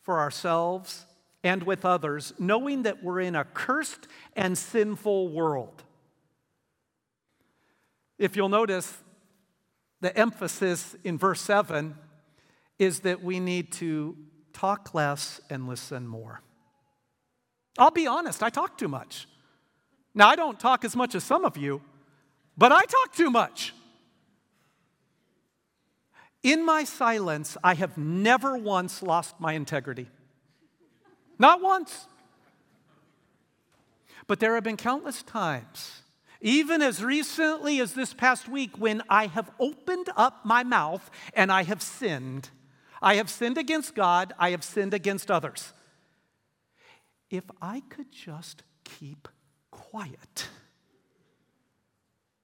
for 0.02 0.20
ourselves 0.20 1.06
and 1.44 1.63
with 1.63 1.86
others, 1.86 2.34
knowing 2.39 2.84
that 2.84 3.04
we're 3.04 3.20
in 3.22 3.36
a 3.36 3.44
cursed 3.44 4.08
and 4.36 4.58
sinful 4.58 5.30
world. 5.30 5.84
If 8.18 8.36
you'll 8.36 8.50
notice, 8.50 8.98
the 10.02 10.16
emphasis 10.18 10.96
in 11.04 11.18
verse 11.18 11.42
7 11.42 11.96
is 12.80 13.02
that 13.02 13.24
we 13.24 13.39
need 13.39 13.72
to 13.74 14.18
talk 14.54 14.94
less 14.94 15.42
and 15.50 15.68
listen 15.68 16.08
more. 16.08 16.42
I'll 17.78 17.92
be 17.92 18.08
honest, 18.08 18.44
I 18.44 18.50
talk 18.50 18.78
too 18.78 18.88
much. 18.88 19.28
Now, 20.13 20.30
I 20.30 20.36
don't 20.36 20.60
talk 20.60 20.86
as 20.86 20.96
much 20.96 21.16
as 21.16 21.24
some 21.24 21.44
of 21.44 21.58
you, 21.58 21.82
but 22.58 22.72
I 22.72 22.84
talk 22.86 23.16
too 23.16 23.32
much. 23.32 23.74
In 26.44 26.66
my 26.66 26.84
silence, 26.84 27.58
I 27.63 27.74
have 27.74 27.98
never 27.98 28.58
once 28.58 29.02
lost 29.02 29.39
my 29.39 29.54
integrity. 29.54 30.08
Not 31.39 31.62
once. 31.62 32.06
But 34.28 34.39
there 34.39 34.54
have 34.54 34.63
been 34.63 34.78
countless 34.78 35.24
times 35.24 36.04
even 36.44 36.82
as 36.82 37.02
recently 37.02 37.80
as 37.80 37.94
this 37.94 38.13
past 38.13 38.50
week, 38.50 38.78
when 38.78 39.02
I 39.10 39.28
have 39.28 39.50
opened 39.60 40.10
up 40.18 40.44
my 40.44 40.63
mouth 40.63 41.10
and 41.34 41.50
I 41.50 41.63
have 41.63 41.82
sinned. 41.82 42.50
I 43.04 43.16
have 43.16 43.30
sinned 43.30 43.58
against 43.58 43.94
God, 43.94 44.34
I 44.39 44.52
have 44.52 44.63
sinned 44.63 44.94
against 44.94 45.30
others. 45.30 45.74
If 47.30 47.44
I 47.62 47.82
could 47.89 48.12
just 48.12 48.63
keep 48.86 49.28
quiet, 49.72 50.48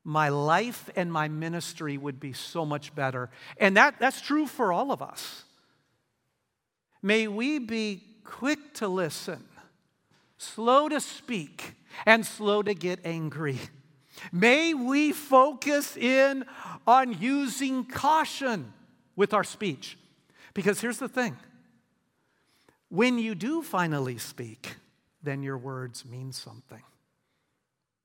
my 0.04 0.28
life 0.28 0.90
and 0.98 1.12
my 1.14 1.30
ministry 1.30 1.98
would 1.98 2.20
be 2.20 2.34
so 2.34 2.66
much 2.66 2.94
better. 2.94 3.30
And 3.58 3.78
that, 3.78 4.00
that's 4.00 4.20
true 4.20 4.48
for 4.48 4.74
all 4.74 4.92
of 4.92 5.02
us. 5.02 5.44
May 7.02 7.28
we 7.28 7.60
be 7.60 8.04
quick 8.26 8.74
to 8.76 8.88
listen, 8.90 9.46
slow 10.38 10.90
to 10.90 11.00
speak, 11.00 11.76
and 12.06 12.26
slow 12.26 12.62
to 12.64 12.74
get 12.74 13.00
angry. 13.06 13.60
May 14.34 14.74
we 14.74 15.14
focus 15.14 15.96
in 15.96 16.44
on 16.86 17.22
using 17.22 17.86
caution 17.86 18.74
with 19.16 19.34
our 19.34 19.46
speech. 19.46 19.98
Because 20.54 20.82
here's 20.82 20.98
the 21.00 21.10
thing 21.10 21.38
when 22.90 23.20
you 23.20 23.36
do 23.36 23.62
finally 23.62 24.18
speak, 24.18 24.76
then 25.22 25.44
your 25.44 25.58
words 25.58 26.06
mean 26.06 26.32
something. 26.32 26.82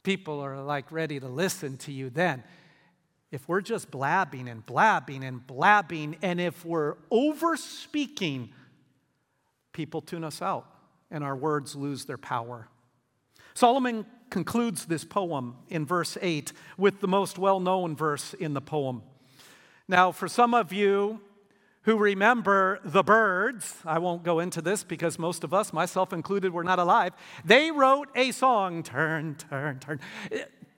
People 0.02 0.40
are 0.40 0.60
like 0.62 0.92
ready 0.92 1.18
to 1.18 1.28
listen 1.28 1.78
to 1.78 1.92
you 1.92 2.10
then. 2.10 2.44
If 3.32 3.48
we're 3.48 3.62
just 3.62 3.90
blabbing 3.90 4.48
and 4.48 4.64
blabbing 4.64 5.24
and 5.24 5.44
blabbing, 5.44 6.16
and 6.22 6.40
if 6.40 6.64
we're 6.64 6.96
over 7.10 7.56
speaking, 7.56 8.50
people 9.72 10.02
tune 10.02 10.22
us 10.22 10.42
out 10.42 10.66
and 11.10 11.24
our 11.24 11.34
words 11.34 11.74
lose 11.74 12.04
their 12.04 12.18
power. 12.18 12.68
Solomon 13.54 14.04
concludes 14.30 14.84
this 14.86 15.04
poem 15.04 15.56
in 15.68 15.86
verse 15.86 16.18
8 16.20 16.52
with 16.76 17.00
the 17.00 17.08
most 17.08 17.38
well 17.38 17.60
known 17.60 17.96
verse 17.96 18.34
in 18.34 18.52
the 18.52 18.60
poem. 18.60 19.02
Now, 19.88 20.12
for 20.12 20.28
some 20.28 20.54
of 20.54 20.72
you 20.72 21.20
who 21.84 21.98
remember 21.98 22.80
the 22.84 23.02
Byrds, 23.02 23.76
I 23.84 23.98
won't 23.98 24.22
go 24.22 24.40
into 24.40 24.62
this 24.62 24.82
because 24.84 25.18
most 25.18 25.44
of 25.44 25.52
us, 25.52 25.72
myself 25.72 26.12
included, 26.12 26.52
were 26.52 26.64
not 26.64 26.78
alive. 26.78 27.12
They 27.44 27.70
wrote 27.70 28.08
a 28.14 28.30
song, 28.32 28.82
Turn, 28.82 29.36
Turn, 29.36 29.78
Turn. 29.78 30.00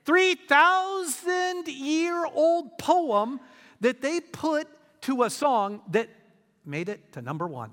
3,000 0.05 1.69
year 1.69 2.27
old 2.27 2.79
poem 2.79 3.41
that 3.81 4.01
they 4.01 4.21
put 4.21 4.69
to 5.03 5.23
a 5.23 5.31
song 5.31 5.81
that 5.91 6.09
made 6.65 6.89
it 6.89 7.13
to 7.13 7.23
number 7.23 7.47
one. 7.47 7.71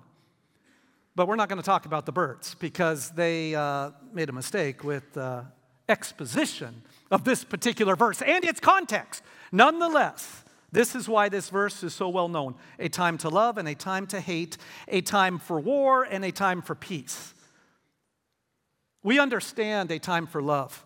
But 1.16 1.28
we're 1.28 1.36
not 1.36 1.50
going 1.50 1.62
to 1.62 1.66
talk 1.66 1.86
about 1.86 2.06
the 2.06 2.12
Byrds 2.12 2.56
because 2.56 3.12
they 3.12 3.56
uh, 3.56 3.92
made 4.14 4.30
a 4.30 4.34
mistake 4.34 4.84
with 4.84 5.16
uh, 5.18 5.44
exposition 5.90 6.84
of 7.12 7.24
this 7.24 7.44
particular 7.44 7.96
verse 7.96 8.22
and 8.22 8.44
its 8.44 8.60
context. 8.60 9.24
Nonetheless, 9.52 10.43
this 10.74 10.96
is 10.96 11.08
why 11.08 11.30
this 11.30 11.50
verse 11.50 11.84
is 11.84 11.94
so 11.94 12.10
well 12.10 12.28
known 12.28 12.56
a 12.80 12.90
time 12.90 13.20
to 13.20 13.30
love 13.30 13.60
and 13.60 13.68
a 13.68 13.76
time 13.76 14.08
to 14.08 14.20
hate, 14.20 14.58
a 14.88 15.02
time 15.02 15.38
for 15.38 15.60
war 15.60 16.04
and 16.04 16.26
a 16.26 16.32
time 16.32 16.64
for 16.64 16.74
peace. 16.74 17.36
We 19.04 19.20
understand 19.20 19.92
a 19.92 20.00
time 20.00 20.26
for 20.26 20.42
love. 20.42 20.84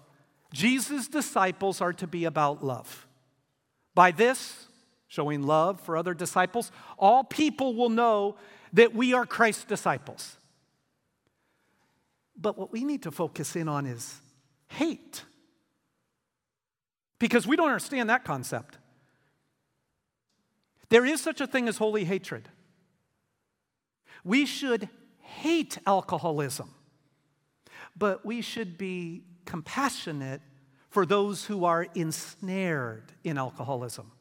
Jesus' 0.54 1.08
disciples 1.08 1.80
are 1.80 1.94
to 1.94 2.06
be 2.06 2.26
about 2.26 2.66
love. 2.66 3.08
By 3.96 4.12
this, 4.12 4.68
showing 5.08 5.44
love 5.44 5.80
for 5.80 5.96
other 5.96 6.14
disciples, 6.14 6.70
all 6.98 7.24
people 7.24 7.74
will 7.74 7.90
know 7.90 8.36
that 8.74 8.94
we 8.94 9.14
are 9.14 9.26
Christ's 9.26 9.64
disciples. 9.64 10.36
But 12.36 12.58
what 12.58 12.74
we 12.74 12.84
need 12.84 13.04
to 13.04 13.12
focus 13.12 13.56
in 13.56 13.70
on 13.70 13.86
is 13.86 14.20
hate. 14.68 15.24
Because 17.20 17.48
we 17.48 17.56
don't 17.56 17.68
understand 17.68 18.10
that 18.10 18.26
concept. 18.26 18.78
There 20.90 21.06
is 21.06 21.22
such 21.22 21.42
a 21.42 21.48
thing 21.48 21.68
as 21.68 21.78
holy 21.78 22.06
hatred. 22.06 22.48
We 24.24 24.46
should 24.46 24.90
hate 25.20 25.78
alcoholism, 25.86 26.74
but 27.96 28.26
we 28.26 28.42
should 28.42 28.78
be 28.78 29.24
compassionate 29.46 30.42
for 30.90 31.06
those 31.06 31.46
who 31.46 31.66
are 31.66 31.88
ensnared 31.96 33.12
in 33.24 33.38
alcoholism. 33.38 34.12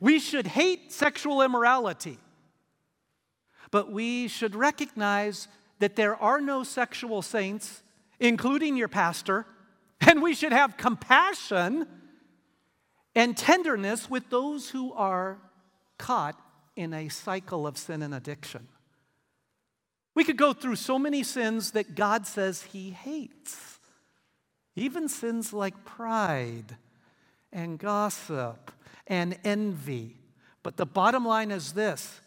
We 0.00 0.20
should 0.20 0.46
hate 0.46 0.92
sexual 0.92 1.42
immorality, 1.42 2.18
but 3.70 3.90
we 3.90 4.28
should 4.28 4.54
recognize 4.54 5.48
that 5.78 5.96
there 5.96 6.14
are 6.14 6.40
no 6.40 6.62
sexual 6.62 7.22
saints, 7.22 7.82
including 8.20 8.76
your 8.76 8.88
pastor, 8.88 9.46
and 10.00 10.22
we 10.22 10.34
should 10.34 10.52
have 10.52 10.76
compassion 10.76 11.86
and 13.14 13.36
tenderness 13.36 14.08
with 14.08 14.30
those 14.30 14.70
who 14.70 14.92
are 14.92 15.38
caught 16.00 16.40
in 16.76 16.94
a 16.94 17.08
cycle 17.08 17.66
of 17.66 17.76
sin 17.76 18.00
and 18.00 18.14
addiction. 18.14 18.66
We 20.14 20.24
could 20.24 20.38
go 20.38 20.54
through 20.54 20.76
so 20.76 20.98
many 20.98 21.22
sins 21.22 21.72
that 21.72 21.94
God 21.94 22.26
says 22.26 22.62
He 22.62 22.90
hates. 22.90 23.78
Even 24.74 25.08
sins 25.08 25.52
like 25.52 25.84
pride 25.84 26.76
and 27.52 27.78
gossip 27.78 28.72
and 29.06 29.38
envy. 29.44 30.16
But 30.62 30.78
the 30.78 30.86
bottom 30.86 31.26
line 31.26 31.50
is 31.50 31.74
this 31.74 32.20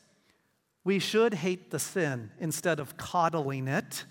we 0.83 0.99
should 0.99 1.33
hate 1.33 1.71
the 1.71 1.79
sin 1.79 2.29
instead 2.39 2.79
of 2.79 2.95
coddling 2.95 3.67
it, 3.67 4.05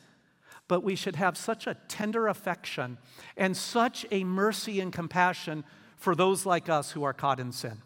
but 0.66 0.82
we 0.82 0.96
should 0.96 1.16
have 1.16 1.36
such 1.36 1.66
a 1.66 1.76
tender 1.86 2.26
affection 2.26 2.98
and 3.36 3.56
such 3.56 4.06
a 4.10 4.24
mercy 4.24 4.80
and 4.80 4.92
compassion 4.92 5.64
for 5.96 6.16
those 6.16 6.44
like 6.46 6.68
us 6.68 6.90
who 6.90 7.04
are 7.04 7.12
caught 7.12 7.38
in 7.38 7.52
sin. 7.52 7.82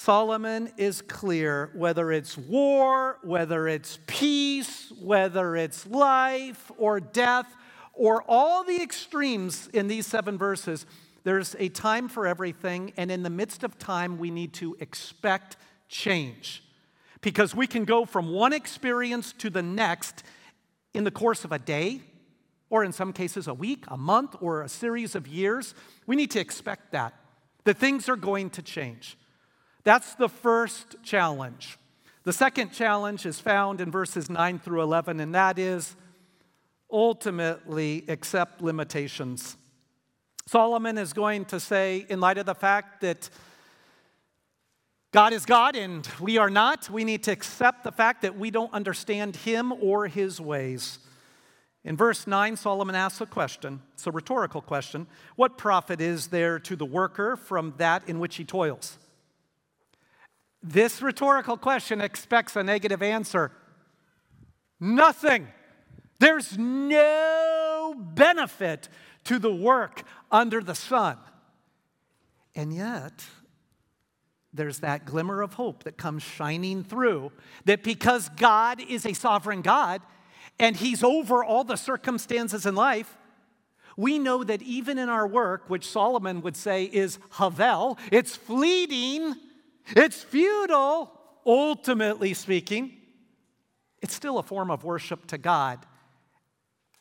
Solomon 0.00 0.72
is 0.76 1.02
clear 1.02 1.70
whether 1.74 2.12
it's 2.12 2.38
war, 2.38 3.18
whether 3.22 3.66
it's 3.66 3.98
peace, 4.06 4.92
whether 5.00 5.56
it's 5.56 5.86
life 5.88 6.70
or 6.78 7.00
death, 7.00 7.52
or 7.94 8.22
all 8.28 8.62
the 8.62 8.80
extremes 8.80 9.68
in 9.74 9.88
these 9.88 10.06
seven 10.06 10.38
verses, 10.38 10.86
there's 11.24 11.56
a 11.58 11.68
time 11.68 12.08
for 12.08 12.28
everything, 12.28 12.92
and 12.96 13.10
in 13.10 13.24
the 13.24 13.30
midst 13.30 13.64
of 13.64 13.76
time, 13.76 14.18
we 14.18 14.30
need 14.30 14.52
to 14.54 14.76
expect 14.78 15.56
change. 15.88 16.62
Because 17.20 17.52
we 17.52 17.66
can 17.66 17.84
go 17.84 18.04
from 18.04 18.30
one 18.30 18.52
experience 18.52 19.32
to 19.38 19.50
the 19.50 19.62
next 19.62 20.22
in 20.94 21.02
the 21.02 21.10
course 21.10 21.44
of 21.44 21.50
a 21.50 21.58
day, 21.58 22.02
or 22.70 22.84
in 22.84 22.92
some 22.92 23.12
cases, 23.12 23.48
a 23.48 23.52
week, 23.52 23.84
a 23.88 23.96
month, 23.96 24.36
or 24.40 24.62
a 24.62 24.68
series 24.68 25.16
of 25.16 25.26
years. 25.26 25.74
We 26.06 26.14
need 26.14 26.30
to 26.30 26.40
expect 26.40 26.92
that, 26.92 27.14
that 27.64 27.78
things 27.78 28.08
are 28.08 28.16
going 28.16 28.50
to 28.50 28.62
change. 28.62 29.18
That's 29.88 30.16
the 30.16 30.28
first 30.28 30.96
challenge. 31.02 31.78
The 32.24 32.32
second 32.34 32.72
challenge 32.72 33.24
is 33.24 33.40
found 33.40 33.80
in 33.80 33.90
verses 33.90 34.28
9 34.28 34.58
through 34.58 34.82
11, 34.82 35.18
and 35.18 35.34
that 35.34 35.58
is 35.58 35.96
ultimately 36.92 38.04
accept 38.06 38.60
limitations. 38.60 39.56
Solomon 40.44 40.98
is 40.98 41.14
going 41.14 41.46
to 41.46 41.58
say, 41.58 42.04
in 42.10 42.20
light 42.20 42.36
of 42.36 42.44
the 42.44 42.54
fact 42.54 43.00
that 43.00 43.30
God 45.10 45.32
is 45.32 45.46
God 45.46 45.74
and 45.74 46.06
we 46.20 46.36
are 46.36 46.50
not, 46.50 46.90
we 46.90 47.02
need 47.02 47.22
to 47.22 47.30
accept 47.30 47.82
the 47.82 47.90
fact 47.90 48.20
that 48.20 48.38
we 48.38 48.50
don't 48.50 48.74
understand 48.74 49.36
Him 49.36 49.72
or 49.72 50.06
His 50.06 50.38
ways. 50.38 50.98
In 51.82 51.96
verse 51.96 52.26
9, 52.26 52.58
Solomon 52.58 52.94
asks 52.94 53.22
a 53.22 53.26
question. 53.26 53.80
It's 53.94 54.06
a 54.06 54.12
rhetorical 54.12 54.60
question. 54.60 55.06
What 55.36 55.56
profit 55.56 56.02
is 56.02 56.26
there 56.26 56.58
to 56.58 56.76
the 56.76 56.84
worker 56.84 57.36
from 57.36 57.72
that 57.78 58.06
in 58.06 58.18
which 58.18 58.36
he 58.36 58.44
toils? 58.44 58.98
This 60.68 61.00
rhetorical 61.00 61.56
question 61.56 62.02
expects 62.02 62.54
a 62.54 62.62
negative 62.62 63.02
answer. 63.02 63.50
Nothing. 64.78 65.48
There's 66.20 66.58
no 66.58 67.94
benefit 67.96 68.90
to 69.24 69.38
the 69.38 69.54
work 69.54 70.02
under 70.30 70.60
the 70.60 70.74
sun. 70.74 71.16
And 72.54 72.74
yet, 72.74 73.24
there's 74.52 74.80
that 74.80 75.06
glimmer 75.06 75.40
of 75.40 75.54
hope 75.54 75.84
that 75.84 75.96
comes 75.96 76.22
shining 76.22 76.84
through 76.84 77.32
that 77.64 77.82
because 77.82 78.28
God 78.36 78.78
is 78.78 79.06
a 79.06 79.14
sovereign 79.14 79.62
God 79.62 80.02
and 80.58 80.76
He's 80.76 81.02
over 81.02 81.42
all 81.42 81.64
the 81.64 81.76
circumstances 81.76 82.66
in 82.66 82.74
life, 82.74 83.16
we 83.96 84.18
know 84.18 84.44
that 84.44 84.60
even 84.60 84.98
in 84.98 85.08
our 85.08 85.26
work, 85.26 85.70
which 85.70 85.86
Solomon 85.86 86.42
would 86.42 86.56
say 86.56 86.84
is 86.84 87.18
havel, 87.30 87.96
it's 88.12 88.36
fleeting, 88.36 89.34
it's 89.96 90.22
futile, 90.22 91.10
ultimately 91.46 92.34
speaking, 92.34 92.92
it's 94.00 94.14
still 94.14 94.38
a 94.38 94.42
form 94.42 94.70
of 94.70 94.84
worship 94.84 95.26
to 95.28 95.38
God 95.38 95.84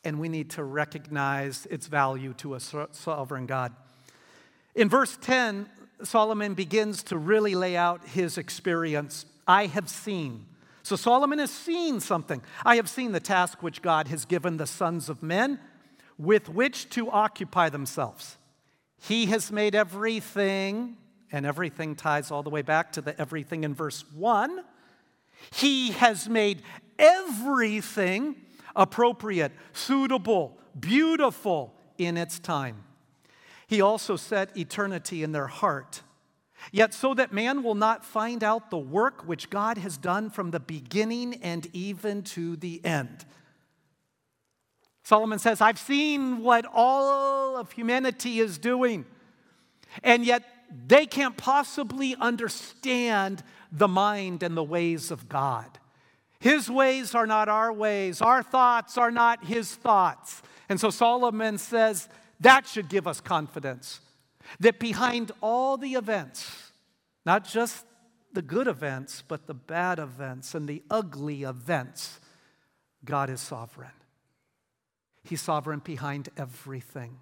and 0.07 0.21
we 0.21 0.29
need 0.29 0.49
to 0.51 0.63
recognize 0.63 1.67
its 1.69 1.87
value 1.87 2.33
to 2.35 2.55
a 2.55 2.59
sovereign 2.61 3.45
God. 3.45 3.75
In 4.73 4.87
verse 4.87 5.17
10, 5.19 5.67
Solomon 6.01 6.53
begins 6.53 7.03
to 7.03 7.17
really 7.17 7.55
lay 7.55 7.75
out 7.75 8.07
his 8.07 8.37
experience. 8.37 9.25
I 9.45 9.65
have 9.65 9.89
seen. 9.89 10.45
So 10.81 10.95
Solomon 10.95 11.39
has 11.39 11.51
seen 11.51 11.99
something. 11.99 12.41
I 12.65 12.77
have 12.77 12.87
seen 12.87 13.11
the 13.11 13.19
task 13.19 13.61
which 13.61 13.81
God 13.81 14.07
has 14.07 14.23
given 14.23 14.55
the 14.55 14.65
sons 14.65 15.09
of 15.09 15.21
men 15.21 15.59
with 16.17 16.47
which 16.47 16.89
to 16.91 17.11
occupy 17.11 17.67
themselves. 17.67 18.37
He 19.01 19.25
has 19.25 19.51
made 19.51 19.75
everything, 19.75 20.95
and 21.31 21.45
everything 21.45 21.95
ties 21.95 22.31
all 22.31 22.43
the 22.43 22.49
way 22.49 22.61
back 22.61 22.91
to 22.93 23.01
the 23.01 23.19
everything 23.19 23.63
in 23.63 23.73
verse 23.73 24.03
1. 24.13 24.63
He 25.53 25.91
has 25.91 26.27
made 26.27 26.61
everything 26.97 28.35
appropriate, 28.75 29.51
suitable, 29.73 30.57
beautiful 30.79 31.73
in 31.97 32.17
its 32.17 32.39
time. 32.39 32.83
He 33.67 33.81
also 33.81 34.15
set 34.15 34.55
eternity 34.57 35.23
in 35.23 35.31
their 35.31 35.47
heart. 35.47 36.01
Yet, 36.71 36.93
so 36.93 37.13
that 37.13 37.31
man 37.31 37.63
will 37.63 37.75
not 37.75 38.03
find 38.03 38.43
out 38.43 38.71
the 38.71 38.77
work 38.77 39.27
which 39.27 39.49
God 39.49 39.77
has 39.77 39.97
done 39.97 40.29
from 40.29 40.51
the 40.51 40.59
beginning 40.59 41.35
and 41.43 41.67
even 41.73 42.23
to 42.23 42.55
the 42.55 42.83
end. 42.83 43.25
Solomon 45.03 45.39
says, 45.39 45.61
I've 45.61 45.79
seen 45.79 46.39
what 46.39 46.65
all 46.73 47.55
of 47.55 47.71
humanity 47.71 48.39
is 48.39 48.57
doing. 48.57 49.05
And 50.03 50.25
yet 50.25 50.43
they 50.69 51.05
can't 51.05 51.37
possibly 51.37 52.15
understand 52.19 53.43
the 53.71 53.87
mind 53.87 54.43
and 54.43 54.55
the 54.55 54.63
ways 54.63 55.11
of 55.11 55.29
God. 55.29 55.79
His 56.39 56.69
ways 56.69 57.15
are 57.15 57.25
not 57.25 57.49
our 57.49 57.73
ways, 57.73 58.21
our 58.21 58.43
thoughts 58.43 58.97
are 58.97 59.11
not 59.11 59.45
his 59.45 59.73
thoughts. 59.75 60.41
And 60.69 60.79
so 60.79 60.89
Solomon 60.89 61.57
says 61.57 62.09
that 62.39 62.67
should 62.67 62.89
give 62.89 63.07
us 63.07 63.19
confidence 63.21 63.99
that 64.59 64.79
behind 64.79 65.31
all 65.41 65.77
the 65.77 65.93
events, 65.93 66.71
not 67.25 67.43
just 67.43 67.85
the 68.33 68.41
good 68.41 68.67
events, 68.67 69.23
but 69.27 69.47
the 69.47 69.53
bad 69.53 69.99
events 69.99 70.53
and 70.53 70.67
the 70.67 70.83
ugly 70.89 71.43
events, 71.43 72.19
God 73.03 73.29
is 73.29 73.41
sovereign. 73.41 73.89
He's 75.23 75.41
sovereign 75.41 75.79
behind 75.79 76.29
everything. 76.37 77.17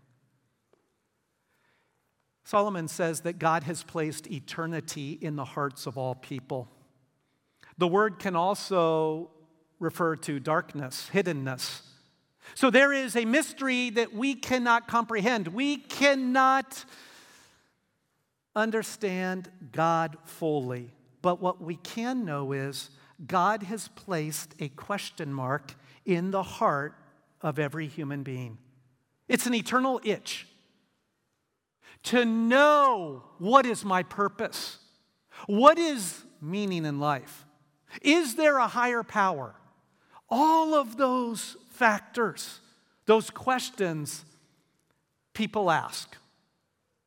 Solomon 2.46 2.88
says 2.88 3.22
that 3.22 3.40
God 3.40 3.64
has 3.64 3.84
placed 3.84 4.32
eternity 4.32 5.18
in 5.20 5.36
the 5.36 5.44
hearts 5.44 5.88
of 5.88 5.98
all 5.98 6.14
people. 6.14 6.70
The 7.80 7.88
word 7.88 8.20
can 8.20 8.36
also 8.36 9.32
refer 9.80 10.16
to 10.18 10.40
darkness, 10.40 11.10
hiddenness. 11.12 11.82
So 12.54 12.70
there 12.70 12.94
is 12.94 13.16
a 13.16 13.26
mystery 13.26 13.90
that 13.90 14.14
we 14.14 14.36
cannot 14.36 14.88
comprehend. 14.88 15.48
We 15.50 15.78
cannot 15.78 16.86
understand 18.56 19.50
God 19.72 20.16
fully. 20.26 20.92
But 21.24 21.42
what 21.42 21.60
we 21.60 21.78
can 21.78 22.26
know 22.26 22.52
is 22.52 22.92
God 23.26 23.64
has 23.64 23.88
placed 23.88 24.54
a 24.60 24.70
question 24.70 25.34
mark 25.34 25.74
in 26.06 26.30
the 26.30 26.44
heart 26.44 26.94
of 27.42 27.58
every 27.58 27.88
human 27.88 28.22
being. 28.22 28.60
It's 29.28 29.48
an 29.48 29.56
eternal 29.56 30.00
itch 30.04 30.46
to 32.06 32.26
know 32.26 33.24
what 33.38 33.66
is 33.66 33.84
my 33.84 34.04
purpose? 34.04 34.80
What 35.48 35.78
is 35.78 36.24
meaning 36.42 36.86
in 36.86 37.00
life? 37.00 37.46
Is 38.02 38.36
there 38.36 38.58
a 38.58 38.68
higher 38.68 39.04
power? 39.04 39.56
All 40.30 40.74
of 40.74 40.98
those 40.98 41.58
factors, 41.72 42.60
those 43.06 43.30
questions 43.30 44.26
people 45.34 45.70
ask 45.70 46.16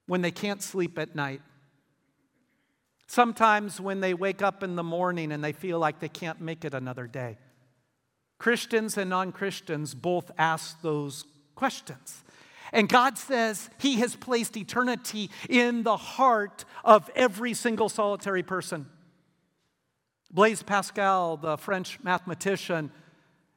when 0.07 0.23
they 0.23 0.31
can't 0.31 0.63
sleep 0.63 0.99
at 0.99 1.15
night. 1.15 1.43
Sometimes 3.07 3.81
when 3.81 4.01
they 4.01 4.15
wake 4.15 4.43
up 4.43 4.63
in 4.63 4.77
the 4.77 4.83
morning 4.83 5.33
and 5.33 5.43
they 5.43 5.53
feel 5.53 5.79
like 5.79 5.99
they 5.99 6.09
can't 6.09 6.41
make 6.41 6.65
it 6.65 6.75
another 6.75 7.07
day. 7.07 7.39
Christians 8.39 8.97
and 8.97 9.11
non 9.11 9.33
Christians 9.33 9.95
both 9.95 10.31
ask 10.39 10.81
those 10.83 11.25
questions. 11.55 12.23
And 12.73 12.89
God 12.89 13.19
says 13.19 13.71
He 13.79 13.97
has 13.97 14.17
placed 14.17 14.57
eternity 14.57 15.31
in 15.49 15.83
the 15.83 15.97
heart 15.97 16.65
of 16.85 17.11
every 17.15 17.55
single 17.55 17.89
solitary 17.89 18.43
person. 18.43 18.87
Blaise 20.31 20.63
Pascal, 20.63 21.37
the 21.37 21.57
French 21.57 21.99
mathematician, 22.03 22.91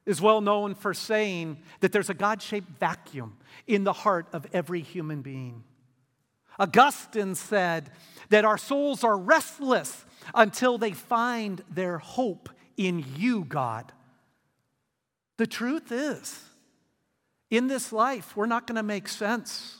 is 0.05 0.21
well 0.21 0.41
known 0.41 0.73
for 0.73 0.93
saying 0.93 1.57
that 1.81 1.91
there's 1.91 2.09
a 2.09 2.13
God 2.13 2.41
shaped 2.41 2.69
vacuum 2.79 3.37
in 3.67 3.83
the 3.83 3.93
heart 3.93 4.27
of 4.33 4.47
every 4.53 4.81
human 4.81 5.21
being. 5.21 5.63
Augustine 6.59 7.35
said 7.35 7.89
that 8.29 8.45
our 8.45 8.57
souls 8.57 9.03
are 9.03 9.17
restless 9.17 10.05
until 10.33 10.77
they 10.77 10.91
find 10.91 11.63
their 11.69 11.97
hope 11.97 12.49
in 12.77 13.05
you, 13.15 13.43
God. 13.45 13.91
The 15.37 15.47
truth 15.47 15.91
is, 15.91 16.39
in 17.51 17.67
this 17.67 17.91
life, 17.91 18.35
we're 18.35 18.47
not 18.47 18.65
going 18.65 18.77
to 18.77 18.83
make 18.83 19.09
sense 19.09 19.77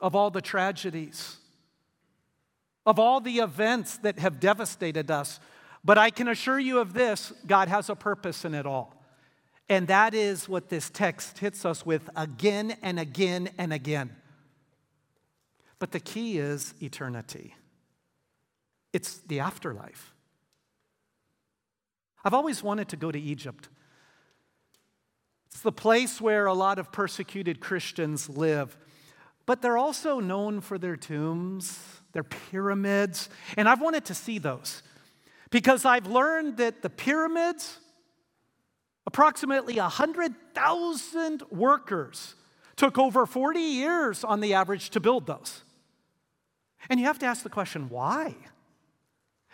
of 0.00 0.16
all 0.16 0.30
the 0.30 0.40
tragedies, 0.40 1.36
of 2.86 2.98
all 2.98 3.20
the 3.20 3.38
events 3.38 3.98
that 3.98 4.18
have 4.18 4.40
devastated 4.40 5.10
us. 5.10 5.38
But 5.84 5.98
I 5.98 6.10
can 6.10 6.28
assure 6.28 6.58
you 6.58 6.80
of 6.80 6.94
this 6.94 7.32
God 7.46 7.68
has 7.68 7.88
a 7.88 7.94
purpose 7.94 8.44
in 8.44 8.54
it 8.54 8.66
all. 8.66 8.94
And 9.68 9.88
that 9.88 10.14
is 10.14 10.48
what 10.48 10.68
this 10.68 10.90
text 10.90 11.38
hits 11.38 11.64
us 11.64 11.84
with 11.84 12.08
again 12.16 12.76
and 12.82 12.98
again 12.98 13.50
and 13.58 13.72
again. 13.72 14.16
But 15.78 15.92
the 15.92 16.00
key 16.00 16.38
is 16.38 16.74
eternity, 16.80 17.54
it's 18.92 19.18
the 19.18 19.40
afterlife. 19.40 20.14
I've 22.24 22.34
always 22.34 22.60
wanted 22.60 22.88
to 22.88 22.96
go 22.96 23.12
to 23.12 23.20
Egypt. 23.20 23.68
It's 25.56 25.62
the 25.62 25.72
place 25.72 26.20
where 26.20 26.44
a 26.44 26.52
lot 26.52 26.78
of 26.78 26.92
persecuted 26.92 27.60
Christians 27.60 28.28
live. 28.28 28.76
But 29.46 29.62
they're 29.62 29.78
also 29.78 30.20
known 30.20 30.60
for 30.60 30.76
their 30.76 30.96
tombs, 30.96 31.80
their 32.12 32.24
pyramids, 32.24 33.30
and 33.56 33.66
I've 33.66 33.80
wanted 33.80 34.04
to 34.04 34.14
see 34.14 34.38
those 34.38 34.82
because 35.48 35.86
I've 35.86 36.08
learned 36.08 36.58
that 36.58 36.82
the 36.82 36.90
pyramids, 36.90 37.78
approximately 39.06 39.78
100,000 39.78 41.42
workers 41.50 42.34
took 42.76 42.98
over 42.98 43.24
40 43.24 43.58
years 43.58 44.24
on 44.24 44.40
the 44.40 44.52
average 44.52 44.90
to 44.90 45.00
build 45.00 45.26
those. 45.26 45.62
And 46.90 47.00
you 47.00 47.06
have 47.06 47.18
to 47.20 47.26
ask 47.26 47.42
the 47.42 47.48
question 47.48 47.88
why? 47.88 48.34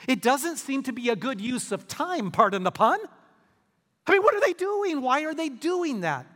It 0.09 0.21
doesn't 0.21 0.57
seem 0.57 0.83
to 0.83 0.93
be 0.93 1.11
a 1.11 1.17
good 1.17 1.41
use 1.41 1.71
of 1.71 1.87
time, 1.87 2.33
pardon 2.33 2.65
the 2.65 2.73
pun. 2.73 2.99
I 4.07 4.13
mean, 4.13 4.23
what 4.23 4.35
are 4.35 4.41
they 4.41 4.53
doing? 4.53 5.01
Why 5.01 5.25
are 5.25 5.35
they 5.35 5.49
doing 5.49 6.01
that? 6.01 6.27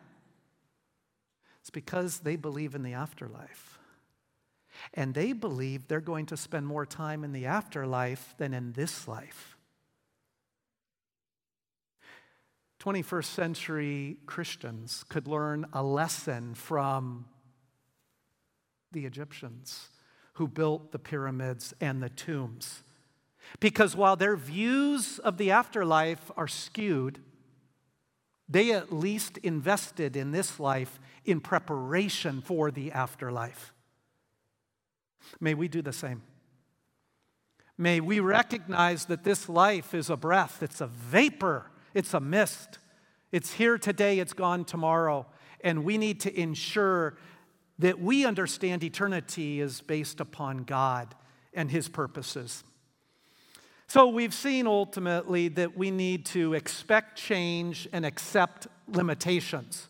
It's 1.61 1.71
because 1.71 2.21
they 2.21 2.37
believe 2.37 2.75
in 2.75 2.83
the 2.83 2.93
afterlife. 2.93 3.79
And 4.95 5.15
they 5.15 5.33
believe 5.33 5.89
they're 5.89 6.01
going 6.01 6.27
to 6.27 6.37
spend 6.37 6.67
more 6.67 6.87
time 6.87 7.25
in 7.25 7.33
the 7.33 7.47
afterlife 7.47 8.35
than 8.39 8.55
in 8.55 8.73
this 8.73 9.09
life. 9.09 9.57
21st 12.81 13.25
century 13.25 14.17
Christians 14.27 15.05
could 15.09 15.27
learn 15.27 15.67
a 15.73 15.83
lesson 15.83 16.55
from 16.55 17.25
the 18.93 19.07
Egyptians 19.07 19.89
who 20.35 20.47
built 20.47 20.93
the 20.93 20.99
pyramids 20.99 21.75
and 21.81 22.01
the 22.01 22.11
tombs. 22.11 22.85
Because 23.59 23.97
while 23.97 24.15
their 24.15 24.37
views 24.37 25.19
of 25.19 25.37
the 25.37 25.51
afterlife 25.51 26.31
are 26.37 26.47
skewed, 26.47 27.19
they 28.49 28.73
at 28.73 28.93
least 28.93 29.39
invested 29.39 30.17
in 30.17 30.31
this 30.31 30.61
life 30.61 31.01
in 31.25 31.41
preparation 31.41 32.41
for 32.41 32.71
the 32.71 32.93
afterlife. 32.93 33.73
May 35.41 35.55
we 35.55 35.69
do 35.69 35.83
the 35.83 35.93
same. 35.93 36.23
May 37.77 38.01
we 38.01 38.21
recognize 38.21 39.07
that 39.07 39.25
this 39.25 39.49
life 39.49 39.93
is 39.93 40.09
a 40.09 40.17
breath, 40.17 40.63
it's 40.63 40.81
a 40.81 40.87
vapor, 40.87 41.71
it's 41.93 42.15
a 42.15 42.21
mist. 42.21 42.79
It's 43.33 43.53
here 43.53 43.77
today, 43.77 44.19
it's 44.19 44.33
gone 44.33 44.65
tomorrow. 44.65 45.27
And 45.61 45.85
we 45.85 45.99
need 45.99 46.21
to 46.21 46.41
ensure 46.41 47.17
that 47.79 48.01
we 48.01 48.25
understand 48.25 48.83
eternity 48.85 49.61
is 49.61 49.81
based 49.81 50.21
upon 50.21 50.59
God 50.59 51.15
and 51.53 51.71
His 51.71 51.89
purposes. 51.89 52.65
So 53.89 54.09
we've 54.09 54.35
seen 54.35 54.67
ultimately 54.67 55.49
that 55.49 55.77
we 55.77 55.91
need 55.91 56.27
to 56.27 56.55
expect 56.55 57.17
change 57.17 57.89
and 57.93 58.05
accept 58.05 58.67
limitations. 58.89 59.89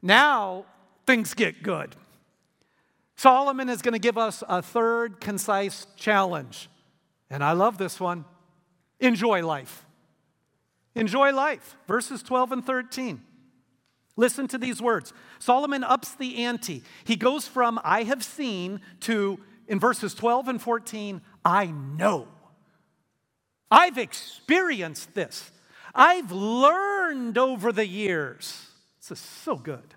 Now 0.00 0.64
things 1.06 1.34
get 1.34 1.62
good. 1.62 1.94
Solomon 3.16 3.68
is 3.68 3.82
going 3.82 3.92
to 3.92 4.00
give 4.00 4.18
us 4.18 4.42
a 4.48 4.60
third 4.60 5.20
concise 5.20 5.86
challenge. 5.96 6.68
And 7.30 7.44
I 7.44 7.52
love 7.52 7.78
this 7.78 8.00
one 8.00 8.24
enjoy 8.98 9.44
life. 9.46 9.84
Enjoy 10.94 11.32
life. 11.32 11.76
Verses 11.86 12.22
12 12.22 12.52
and 12.52 12.66
13. 12.66 13.22
Listen 14.16 14.46
to 14.48 14.58
these 14.58 14.82
words. 14.82 15.12
Solomon 15.38 15.84
ups 15.84 16.14
the 16.14 16.44
ante. 16.44 16.82
He 17.04 17.16
goes 17.16 17.48
from 17.48 17.80
I 17.82 18.02
have 18.02 18.22
seen 18.22 18.80
to, 19.00 19.40
in 19.66 19.78
verses 19.80 20.14
12 20.14 20.48
and 20.48 20.60
14, 20.60 21.22
I 21.44 21.66
know. 21.66 22.28
I've 23.72 23.96
experienced 23.96 25.14
this. 25.14 25.50
I've 25.94 26.30
learned 26.30 27.38
over 27.38 27.72
the 27.72 27.86
years. 27.86 28.66
This 29.00 29.12
is 29.12 29.18
so 29.18 29.56
good. 29.56 29.94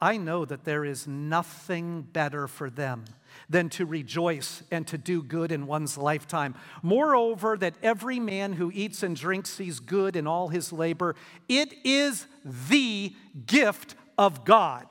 I 0.00 0.16
know 0.16 0.44
that 0.44 0.64
there 0.64 0.84
is 0.84 1.08
nothing 1.08 2.02
better 2.02 2.46
for 2.46 2.70
them 2.70 3.04
than 3.50 3.68
to 3.70 3.84
rejoice 3.84 4.62
and 4.70 4.86
to 4.86 4.96
do 4.96 5.24
good 5.24 5.50
in 5.50 5.66
one's 5.66 5.98
lifetime. 5.98 6.54
Moreover, 6.80 7.56
that 7.56 7.74
every 7.82 8.20
man 8.20 8.52
who 8.52 8.70
eats 8.72 9.02
and 9.02 9.16
drinks 9.16 9.50
sees 9.50 9.80
good 9.80 10.14
in 10.14 10.28
all 10.28 10.46
his 10.48 10.72
labor. 10.72 11.16
It 11.48 11.74
is 11.84 12.28
the 12.44 13.12
gift 13.44 13.96
of 14.16 14.44
God. 14.44 14.86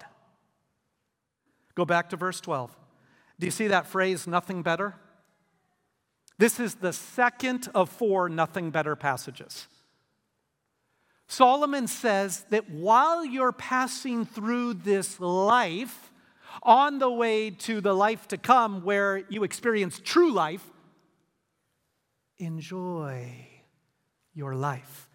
Go 1.73 1.85
back 1.85 2.09
to 2.09 2.17
verse 2.17 2.41
12. 2.41 2.75
Do 3.39 3.47
you 3.47 3.51
see 3.51 3.67
that 3.67 3.87
phrase, 3.87 4.27
nothing 4.27 4.61
better? 4.61 4.95
This 6.37 6.59
is 6.59 6.75
the 6.75 6.93
second 6.93 7.69
of 7.73 7.89
four 7.89 8.29
nothing 8.29 8.69
better 8.69 8.95
passages. 8.95 9.67
Solomon 11.27 11.87
says 11.87 12.45
that 12.51 12.69
while 12.69 13.25
you're 13.25 13.51
passing 13.51 14.25
through 14.25 14.75
this 14.75 15.19
life, 15.19 16.11
on 16.63 16.99
the 16.99 17.09
way 17.09 17.49
to 17.51 17.81
the 17.81 17.93
life 17.93 18.27
to 18.29 18.37
come 18.37 18.83
where 18.83 19.23
you 19.29 19.43
experience 19.43 19.99
true 20.03 20.31
life, 20.31 20.65
enjoy 22.37 23.47
your 24.33 24.55
life. 24.55 25.09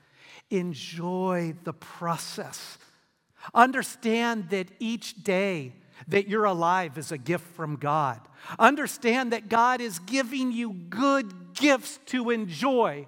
Enjoy 0.50 1.54
the 1.64 1.72
process. 1.72 2.78
Understand 3.54 4.50
that 4.50 4.68
each 4.78 5.22
day 5.22 5.72
that 6.08 6.28
you're 6.28 6.44
alive 6.44 6.98
is 6.98 7.12
a 7.12 7.18
gift 7.18 7.46
from 7.54 7.76
God. 7.76 8.20
Understand 8.58 9.32
that 9.32 9.48
God 9.48 9.80
is 9.80 9.98
giving 10.00 10.52
you 10.52 10.72
good 10.72 11.54
gifts 11.54 11.98
to 12.06 12.30
enjoy. 12.30 13.06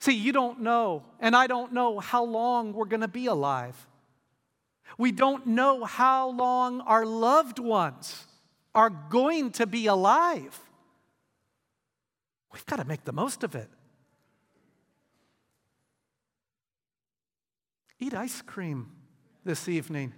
See, 0.00 0.14
you 0.14 0.32
don't 0.32 0.60
know, 0.60 1.04
and 1.20 1.36
I 1.36 1.46
don't 1.46 1.72
know 1.72 2.00
how 2.00 2.24
long 2.24 2.72
we're 2.72 2.86
going 2.86 3.02
to 3.02 3.08
be 3.08 3.26
alive. 3.26 3.86
We 4.98 5.12
don't 5.12 5.46
know 5.46 5.84
how 5.84 6.30
long 6.30 6.80
our 6.80 7.06
loved 7.06 7.58
ones 7.58 8.26
are 8.74 8.90
going 8.90 9.52
to 9.52 9.66
be 9.66 9.86
alive. 9.86 10.58
We've 12.52 12.66
got 12.66 12.76
to 12.76 12.84
make 12.84 13.04
the 13.04 13.12
most 13.12 13.44
of 13.44 13.54
it. 13.54 13.68
Eat 17.98 18.14
ice 18.14 18.42
cream 18.42 18.90
this 19.44 19.68
evening. 19.68 20.12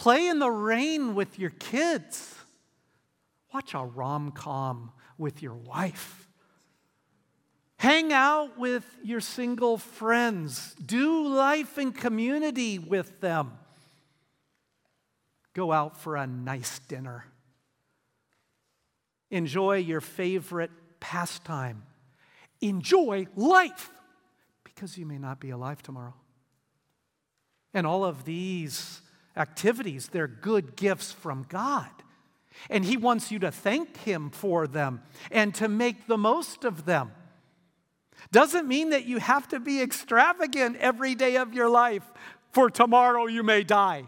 Play 0.00 0.28
in 0.28 0.38
the 0.38 0.50
rain 0.50 1.14
with 1.14 1.38
your 1.38 1.50
kids. 1.50 2.34
Watch 3.52 3.74
a 3.74 3.84
rom 3.84 4.32
com 4.32 4.92
with 5.18 5.42
your 5.42 5.52
wife. 5.52 6.26
Hang 7.76 8.10
out 8.10 8.58
with 8.58 8.82
your 9.04 9.20
single 9.20 9.76
friends. 9.76 10.74
Do 10.76 11.28
life 11.28 11.76
in 11.76 11.92
community 11.92 12.78
with 12.78 13.20
them. 13.20 13.52
Go 15.52 15.70
out 15.70 16.00
for 16.00 16.16
a 16.16 16.26
nice 16.26 16.78
dinner. 16.78 17.26
Enjoy 19.30 19.76
your 19.76 20.00
favorite 20.00 20.70
pastime. 21.00 21.82
Enjoy 22.62 23.26
life 23.36 23.90
because 24.64 24.96
you 24.96 25.04
may 25.04 25.18
not 25.18 25.40
be 25.40 25.50
alive 25.50 25.82
tomorrow. 25.82 26.14
And 27.74 27.86
all 27.86 28.02
of 28.02 28.24
these 28.24 29.02
activities, 29.36 30.08
they're 30.08 30.28
good 30.28 30.76
gifts 30.76 31.12
from 31.12 31.46
God. 31.48 31.90
And 32.68 32.84
He 32.84 32.96
wants 32.96 33.30
you 33.30 33.38
to 33.40 33.50
thank 33.50 33.96
Him 33.98 34.30
for 34.30 34.66
them 34.66 35.02
and 35.30 35.54
to 35.56 35.68
make 35.68 36.06
the 36.06 36.18
most 36.18 36.64
of 36.64 36.84
them. 36.84 37.12
Doesn't 38.32 38.68
mean 38.68 38.90
that 38.90 39.06
you 39.06 39.18
have 39.18 39.48
to 39.48 39.60
be 39.60 39.80
extravagant 39.80 40.76
every 40.76 41.14
day 41.14 41.36
of 41.36 41.54
your 41.54 41.70
life, 41.70 42.04
for 42.52 42.70
tomorrow 42.70 43.26
you 43.26 43.42
may 43.42 43.62
die. 43.62 44.04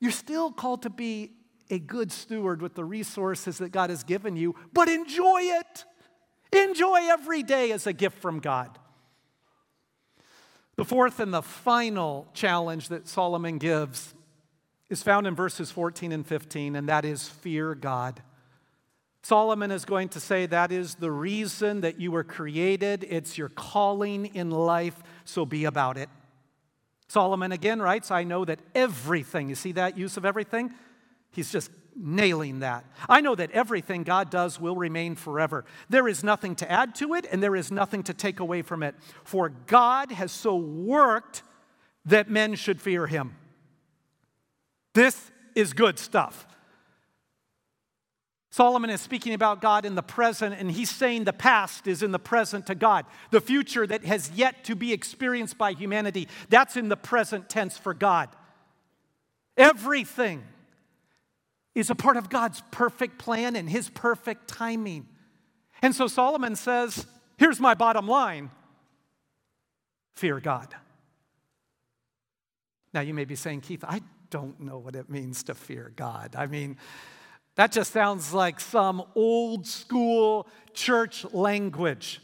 You're 0.00 0.10
still 0.10 0.52
called 0.52 0.82
to 0.82 0.90
be 0.90 1.32
a 1.70 1.78
good 1.78 2.12
steward 2.12 2.60
with 2.60 2.74
the 2.74 2.84
resources 2.84 3.58
that 3.58 3.70
God 3.70 3.88
has 3.88 4.04
given 4.04 4.36
you, 4.36 4.54
but 4.72 4.88
enjoy 4.88 5.40
it. 5.42 5.84
Enjoy 6.52 6.98
every 7.08 7.42
day 7.42 7.72
as 7.72 7.86
a 7.86 7.92
gift 7.92 8.18
from 8.18 8.40
God. 8.40 8.78
The 10.76 10.84
fourth 10.84 11.20
and 11.20 11.32
the 11.32 11.42
final 11.42 12.28
challenge 12.34 12.88
that 12.88 13.08
Solomon 13.08 13.58
gives 13.58 14.14
is 14.92 15.02
found 15.02 15.26
in 15.26 15.34
verses 15.34 15.70
14 15.70 16.12
and 16.12 16.26
15, 16.26 16.76
and 16.76 16.88
that 16.88 17.04
is 17.04 17.28
fear 17.28 17.74
God. 17.74 18.22
Solomon 19.22 19.70
is 19.70 19.84
going 19.84 20.08
to 20.10 20.20
say 20.20 20.46
that 20.46 20.70
is 20.70 20.96
the 20.96 21.10
reason 21.10 21.80
that 21.80 21.98
you 21.98 22.12
were 22.12 22.24
created. 22.24 23.06
It's 23.08 23.38
your 23.38 23.48
calling 23.48 24.26
in 24.26 24.50
life, 24.50 25.02
so 25.24 25.46
be 25.46 25.64
about 25.64 25.96
it. 25.96 26.08
Solomon 27.08 27.52
again 27.52 27.80
writes, 27.80 28.10
I 28.10 28.24
know 28.24 28.44
that 28.44 28.58
everything, 28.74 29.48
you 29.48 29.54
see 29.54 29.72
that 29.72 29.96
use 29.96 30.16
of 30.16 30.24
everything? 30.24 30.72
He's 31.30 31.50
just 31.50 31.70
nailing 31.96 32.60
that. 32.60 32.84
I 33.08 33.20
know 33.20 33.34
that 33.34 33.50
everything 33.52 34.02
God 34.02 34.30
does 34.30 34.60
will 34.60 34.76
remain 34.76 35.14
forever. 35.14 35.64
There 35.88 36.08
is 36.08 36.22
nothing 36.22 36.54
to 36.56 36.70
add 36.70 36.94
to 36.96 37.14
it, 37.14 37.26
and 37.30 37.42
there 37.42 37.56
is 37.56 37.70
nothing 37.70 38.02
to 38.04 38.14
take 38.14 38.40
away 38.40 38.62
from 38.62 38.82
it. 38.82 38.94
For 39.24 39.48
God 39.48 40.12
has 40.12 40.32
so 40.32 40.56
worked 40.56 41.42
that 42.04 42.28
men 42.28 42.56
should 42.56 42.80
fear 42.80 43.06
him. 43.06 43.36
This 44.94 45.30
is 45.54 45.72
good 45.72 45.98
stuff. 45.98 46.46
Solomon 48.50 48.90
is 48.90 49.00
speaking 49.00 49.32
about 49.32 49.62
God 49.62 49.86
in 49.86 49.94
the 49.94 50.02
present, 50.02 50.54
and 50.58 50.70
he's 50.70 50.90
saying 50.90 51.24
the 51.24 51.32
past 51.32 51.86
is 51.86 52.02
in 52.02 52.12
the 52.12 52.18
present 52.18 52.66
to 52.66 52.74
God. 52.74 53.06
The 53.30 53.40
future 53.40 53.86
that 53.86 54.04
has 54.04 54.30
yet 54.32 54.64
to 54.64 54.76
be 54.76 54.92
experienced 54.92 55.56
by 55.56 55.72
humanity, 55.72 56.28
that's 56.50 56.76
in 56.76 56.90
the 56.90 56.96
present 56.96 57.48
tense 57.48 57.78
for 57.78 57.94
God. 57.94 58.28
Everything 59.56 60.44
is 61.74 61.88
a 61.88 61.94
part 61.94 62.18
of 62.18 62.28
God's 62.28 62.62
perfect 62.70 63.18
plan 63.18 63.56
and 63.56 63.70
his 63.70 63.88
perfect 63.88 64.48
timing. 64.48 65.08
And 65.80 65.94
so 65.94 66.06
Solomon 66.06 66.54
says, 66.54 67.06
Here's 67.38 67.58
my 67.58 67.72
bottom 67.72 68.06
line 68.06 68.50
fear 70.14 70.40
God. 70.40 70.74
Now 72.92 73.00
you 73.00 73.14
may 73.14 73.24
be 73.24 73.34
saying, 73.34 73.62
Keith, 73.62 73.82
I 73.82 74.02
don't 74.32 74.58
know 74.58 74.78
what 74.78 74.96
it 74.96 75.08
means 75.08 75.44
to 75.44 75.54
fear 75.54 75.92
God. 75.94 76.34
I 76.36 76.46
mean, 76.46 76.78
that 77.54 77.70
just 77.70 77.92
sounds 77.92 78.32
like 78.32 78.58
some 78.58 79.04
old 79.14 79.66
school 79.66 80.48
church 80.72 81.24
language. 81.32 82.20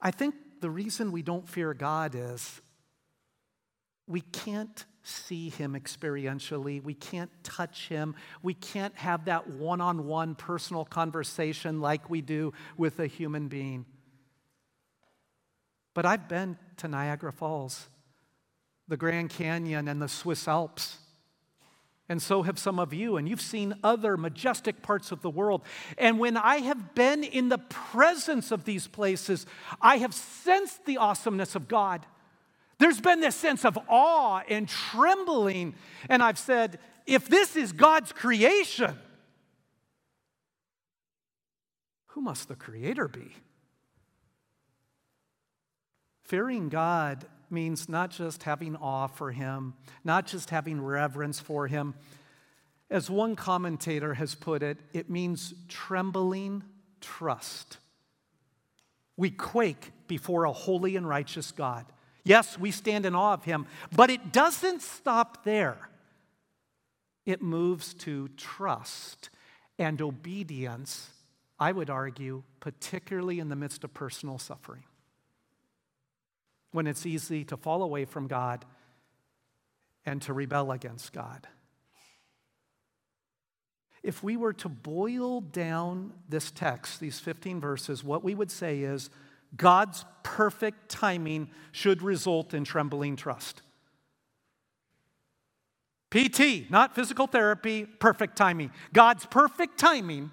I 0.00 0.12
think 0.12 0.36
the 0.60 0.70
reason 0.70 1.12
we 1.12 1.22
don't 1.22 1.46
fear 1.46 1.74
God 1.74 2.14
is 2.14 2.62
we 4.06 4.20
can't 4.20 4.84
see 5.02 5.50
Him 5.50 5.74
experientially, 5.74 6.82
we 6.82 6.94
can't 6.94 7.30
touch 7.42 7.88
Him, 7.88 8.14
we 8.42 8.54
can't 8.54 8.96
have 8.96 9.24
that 9.24 9.48
one 9.48 9.80
on 9.80 10.06
one 10.06 10.36
personal 10.36 10.84
conversation 10.84 11.80
like 11.80 12.08
we 12.08 12.22
do 12.22 12.52
with 12.76 13.00
a 13.00 13.06
human 13.08 13.48
being. 13.48 13.86
But 15.94 16.06
I've 16.06 16.28
been 16.28 16.58
to 16.78 16.88
Niagara 16.88 17.32
Falls, 17.32 17.88
the 18.88 18.96
Grand 18.96 19.30
Canyon, 19.30 19.88
and 19.88 20.00
the 20.00 20.08
Swiss 20.08 20.46
Alps. 20.46 20.98
And 22.08 22.20
so 22.20 22.42
have 22.42 22.58
some 22.58 22.78
of 22.78 22.92
you, 22.92 23.16
and 23.16 23.26
you've 23.26 23.40
seen 23.40 23.74
other 23.82 24.18
majestic 24.18 24.82
parts 24.82 25.10
of 25.10 25.22
the 25.22 25.30
world. 25.30 25.62
And 25.96 26.18
when 26.18 26.36
I 26.36 26.56
have 26.56 26.94
been 26.94 27.24
in 27.24 27.48
the 27.48 27.58
presence 27.58 28.50
of 28.50 28.64
these 28.64 28.86
places, 28.86 29.46
I 29.80 29.96
have 29.96 30.12
sensed 30.12 30.84
the 30.84 30.98
awesomeness 30.98 31.54
of 31.54 31.66
God. 31.66 32.04
There's 32.78 33.00
been 33.00 33.20
this 33.20 33.36
sense 33.36 33.64
of 33.64 33.78
awe 33.88 34.42
and 34.48 34.68
trembling. 34.68 35.74
And 36.10 36.22
I've 36.22 36.38
said, 36.38 36.78
if 37.06 37.26
this 37.26 37.56
is 37.56 37.72
God's 37.72 38.12
creation, 38.12 38.98
who 42.08 42.20
must 42.20 42.48
the 42.48 42.56
Creator 42.56 43.08
be? 43.08 43.32
Fearing 46.24 46.68
God 46.68 47.24
means 47.50 47.88
not 47.88 48.10
just 48.10 48.42
having 48.44 48.76
awe 48.76 49.06
for 49.06 49.32
him, 49.32 49.74
not 50.04 50.26
just 50.26 50.50
having 50.50 50.80
reverence 50.80 51.40
for 51.40 51.66
him. 51.66 51.94
As 52.90 53.10
one 53.10 53.36
commentator 53.36 54.14
has 54.14 54.34
put 54.34 54.62
it, 54.62 54.78
it 54.92 55.10
means 55.10 55.54
trembling 55.68 56.62
trust. 57.00 57.78
We 59.16 59.30
quake 59.30 59.92
before 60.06 60.44
a 60.44 60.52
holy 60.52 60.96
and 60.96 61.08
righteous 61.08 61.52
God. 61.52 61.86
Yes, 62.24 62.58
we 62.58 62.70
stand 62.70 63.06
in 63.06 63.14
awe 63.14 63.34
of 63.34 63.44
him, 63.44 63.66
but 63.94 64.10
it 64.10 64.32
doesn't 64.32 64.82
stop 64.82 65.44
there. 65.44 65.90
It 67.26 67.42
moves 67.42 67.94
to 67.94 68.28
trust 68.36 69.30
and 69.78 70.00
obedience, 70.00 71.10
I 71.58 71.72
would 71.72 71.90
argue, 71.90 72.42
particularly 72.60 73.40
in 73.40 73.48
the 73.48 73.56
midst 73.56 73.84
of 73.84 73.92
personal 73.92 74.38
suffering 74.38 74.84
when 76.74 76.88
it's 76.88 77.06
easy 77.06 77.44
to 77.44 77.56
fall 77.56 77.84
away 77.84 78.04
from 78.04 78.26
God 78.26 78.64
and 80.04 80.20
to 80.22 80.32
rebel 80.32 80.72
against 80.72 81.12
God. 81.12 81.46
If 84.02 84.24
we 84.24 84.36
were 84.36 84.52
to 84.54 84.68
boil 84.68 85.40
down 85.40 86.12
this 86.28 86.50
text, 86.50 86.98
these 86.98 87.20
15 87.20 87.60
verses, 87.60 88.02
what 88.02 88.24
we 88.24 88.34
would 88.34 88.50
say 88.50 88.80
is 88.80 89.08
God's 89.56 90.04
perfect 90.24 90.88
timing 90.88 91.48
should 91.70 92.02
result 92.02 92.52
in 92.52 92.64
trembling 92.64 93.14
trust. 93.14 93.62
PT, 96.10 96.68
not 96.70 96.96
physical 96.96 97.28
therapy, 97.28 97.86
perfect 97.86 98.34
timing. 98.34 98.72
God's 98.92 99.26
perfect 99.26 99.78
timing 99.78 100.32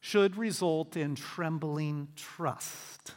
should 0.00 0.36
result 0.36 0.96
in 0.96 1.14
trembling 1.14 2.08
trust. 2.16 3.12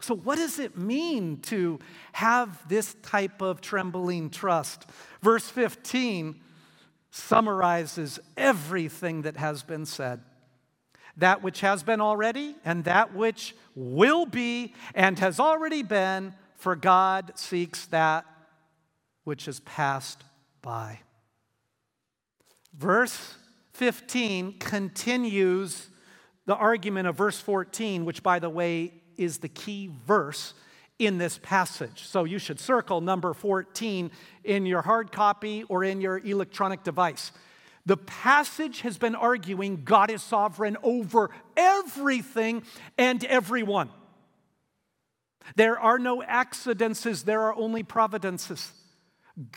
So, 0.00 0.14
what 0.14 0.36
does 0.36 0.58
it 0.58 0.76
mean 0.76 1.38
to 1.42 1.78
have 2.12 2.68
this 2.68 2.94
type 3.02 3.40
of 3.40 3.60
trembling 3.60 4.30
trust? 4.30 4.86
Verse 5.22 5.48
15 5.48 6.40
summarizes 7.10 8.20
everything 8.36 9.22
that 9.22 9.36
has 9.36 9.62
been 9.62 9.86
said 9.86 10.20
that 11.16 11.42
which 11.42 11.60
has 11.60 11.82
been 11.82 12.00
already, 12.00 12.54
and 12.64 12.84
that 12.84 13.14
which 13.14 13.54
will 13.74 14.26
be, 14.26 14.74
and 14.94 15.18
has 15.18 15.40
already 15.40 15.82
been, 15.82 16.34
for 16.56 16.76
God 16.76 17.32
seeks 17.36 17.86
that 17.86 18.26
which 19.24 19.46
has 19.46 19.60
passed 19.60 20.22
by. 20.62 21.00
Verse 22.76 23.34
15 23.72 24.58
continues 24.58 25.88
the 26.44 26.54
argument 26.54 27.08
of 27.08 27.16
verse 27.16 27.40
14, 27.40 28.04
which, 28.04 28.22
by 28.22 28.38
the 28.38 28.50
way, 28.50 28.92
is 29.18 29.38
the 29.38 29.48
key 29.48 29.90
verse 30.06 30.54
in 30.98 31.18
this 31.18 31.38
passage. 31.42 32.06
So 32.06 32.24
you 32.24 32.38
should 32.38 32.58
circle 32.58 33.00
number 33.00 33.34
14 33.34 34.10
in 34.44 34.66
your 34.66 34.82
hard 34.82 35.12
copy 35.12 35.64
or 35.64 35.84
in 35.84 36.00
your 36.00 36.18
electronic 36.18 36.82
device. 36.82 37.32
The 37.84 37.96
passage 37.96 38.80
has 38.80 38.98
been 38.98 39.14
arguing 39.14 39.82
God 39.84 40.10
is 40.10 40.22
sovereign 40.22 40.76
over 40.82 41.30
everything 41.56 42.64
and 42.98 43.24
everyone. 43.24 43.90
There 45.54 45.78
are 45.78 45.98
no 45.98 46.22
accidences, 46.22 47.22
there 47.22 47.42
are 47.42 47.54
only 47.54 47.84
providences. 47.84 48.72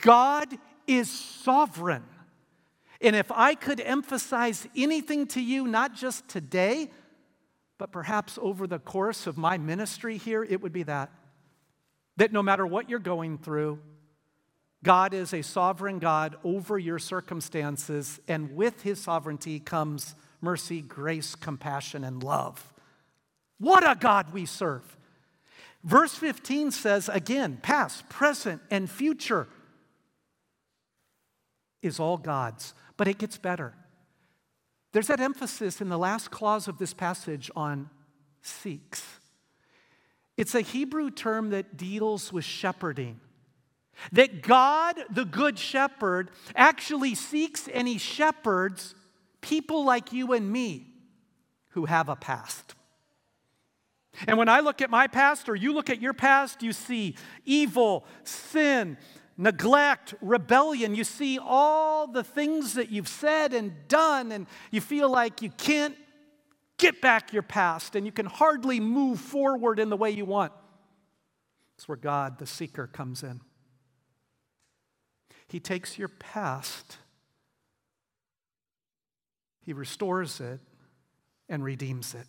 God 0.01 0.47
is 0.85 1.09
sovereign. 1.09 2.03
And 3.01 3.15
if 3.15 3.31
I 3.31 3.55
could 3.55 3.79
emphasize 3.79 4.67
anything 4.75 5.25
to 5.27 5.41
you, 5.41 5.65
not 5.65 5.95
just 5.95 6.27
today, 6.27 6.91
but 7.79 7.91
perhaps 7.91 8.37
over 8.41 8.67
the 8.67 8.77
course 8.77 9.25
of 9.25 9.37
my 9.37 9.57
ministry 9.57 10.17
here, 10.17 10.43
it 10.43 10.61
would 10.61 10.73
be 10.73 10.83
that. 10.83 11.09
That 12.17 12.31
no 12.31 12.43
matter 12.43 12.67
what 12.67 12.89
you're 12.89 12.99
going 12.99 13.39
through, 13.39 13.79
God 14.83 15.13
is 15.13 15.33
a 15.33 15.41
sovereign 15.41 15.97
God 15.97 16.35
over 16.43 16.77
your 16.77 16.99
circumstances, 16.99 18.19
and 18.27 18.55
with 18.55 18.83
his 18.83 19.01
sovereignty 19.01 19.59
comes 19.59 20.13
mercy, 20.41 20.81
grace, 20.81 21.35
compassion, 21.35 22.03
and 22.03 22.21
love. 22.21 22.71
What 23.57 23.89
a 23.89 23.95
God 23.95 24.31
we 24.33 24.45
serve! 24.45 24.97
Verse 25.83 26.13
15 26.13 26.71
says 26.71 27.09
again, 27.09 27.59
past, 27.61 28.09
present, 28.09 28.61
and 28.69 28.89
future 28.89 29.47
is 31.81 31.99
all 31.99 32.17
God's. 32.17 32.73
But 32.97 33.07
it 33.07 33.17
gets 33.17 33.37
better. 33.37 33.73
There's 34.91 35.07
that 35.07 35.19
emphasis 35.19 35.81
in 35.81 35.89
the 35.89 35.97
last 35.97 36.31
clause 36.31 36.67
of 36.67 36.77
this 36.77 36.93
passage 36.93 37.51
on 37.55 37.89
seeks. 38.41 39.19
It's 40.37 40.55
a 40.55 40.61
Hebrew 40.61 41.11
term 41.11 41.49
that 41.51 41.77
deals 41.77 42.31
with 42.31 42.45
shepherding. 42.45 43.19
That 44.13 44.41
God, 44.41 44.97
the 45.09 45.25
Good 45.25 45.59
Shepherd, 45.59 46.31
actually 46.55 47.15
seeks 47.15 47.67
and 47.67 47.87
he 47.87 47.97
shepherds 47.97 48.95
people 49.41 49.83
like 49.83 50.13
you 50.13 50.33
and 50.33 50.49
me 50.49 50.87
who 51.69 51.85
have 51.85 52.07
a 52.07 52.15
past. 52.15 52.75
And 54.27 54.37
when 54.37 54.49
I 54.49 54.61
look 54.61 54.81
at 54.81 54.89
my 54.89 55.07
past 55.07 55.49
or 55.49 55.55
you 55.55 55.73
look 55.73 55.89
at 55.89 56.01
your 56.01 56.13
past, 56.13 56.63
you 56.63 56.73
see 56.73 57.15
evil, 57.45 58.05
sin, 58.23 58.97
neglect, 59.39 60.13
rebellion. 60.21 60.93
You 60.93 61.05
see 61.05 61.39
all 61.41 62.07
the 62.07 62.23
things 62.25 62.73
that 62.73 62.91
you've 62.91 63.07
said 63.07 63.53
and 63.53 63.73
done, 63.87 64.33
and 64.33 64.45
you 64.69 64.81
feel 64.81 65.09
like 65.09 65.41
you 65.41 65.49
can't 65.49 65.95
get 66.77 67.01
back 67.01 67.31
your 67.31 67.41
past 67.41 67.95
and 67.95 68.05
you 68.05 68.11
can 68.11 68.25
hardly 68.25 68.79
move 68.79 69.19
forward 69.19 69.79
in 69.79 69.89
the 69.89 69.97
way 69.97 70.11
you 70.11 70.25
want. 70.25 70.51
It's 71.75 71.87
where 71.87 71.97
God, 71.97 72.37
the 72.37 72.45
seeker, 72.45 72.87
comes 72.87 73.23
in. 73.23 73.39
He 75.47 75.59
takes 75.59 75.97
your 75.97 76.09
past, 76.09 76.97
He 79.65 79.71
restores 79.71 80.41
it, 80.41 80.59
and 81.47 81.63
redeems 81.63 82.13
it. 82.13 82.27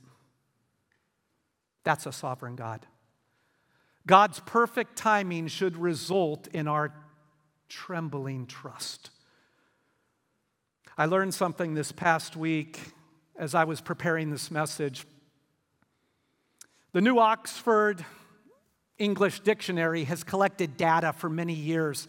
That's 1.83 2.07
a 2.07 2.13
sovereign 2.13 2.55
God. 2.55 2.87
God's 4.07 4.41
perfect 4.41 4.97
timing 4.97 5.49
should 5.49 5.77
result 5.77 6.49
in 6.49 6.67
our 6.67 6.93
trembling 7.71 8.47
trust. 8.47 9.11
I 10.99 11.07
learned 11.07 11.33
something 11.33 11.73
this 11.73 11.93
past 11.93 12.37
week 12.37 12.81
as 13.39 13.55
I 13.55 13.65
was 13.65 13.81
preparing 13.81 14.31
this 14.31 14.51
message. 14.51 15.07
The 16.93 17.01
New 17.01 17.19
Oxford 17.19 18.05
English 18.99 19.41
Dictionary 19.41 20.05
has 20.05 20.25
collected 20.25 20.77
data 20.77 21.15
for 21.15 21.31
many 21.31 21.55
years. 21.55 22.09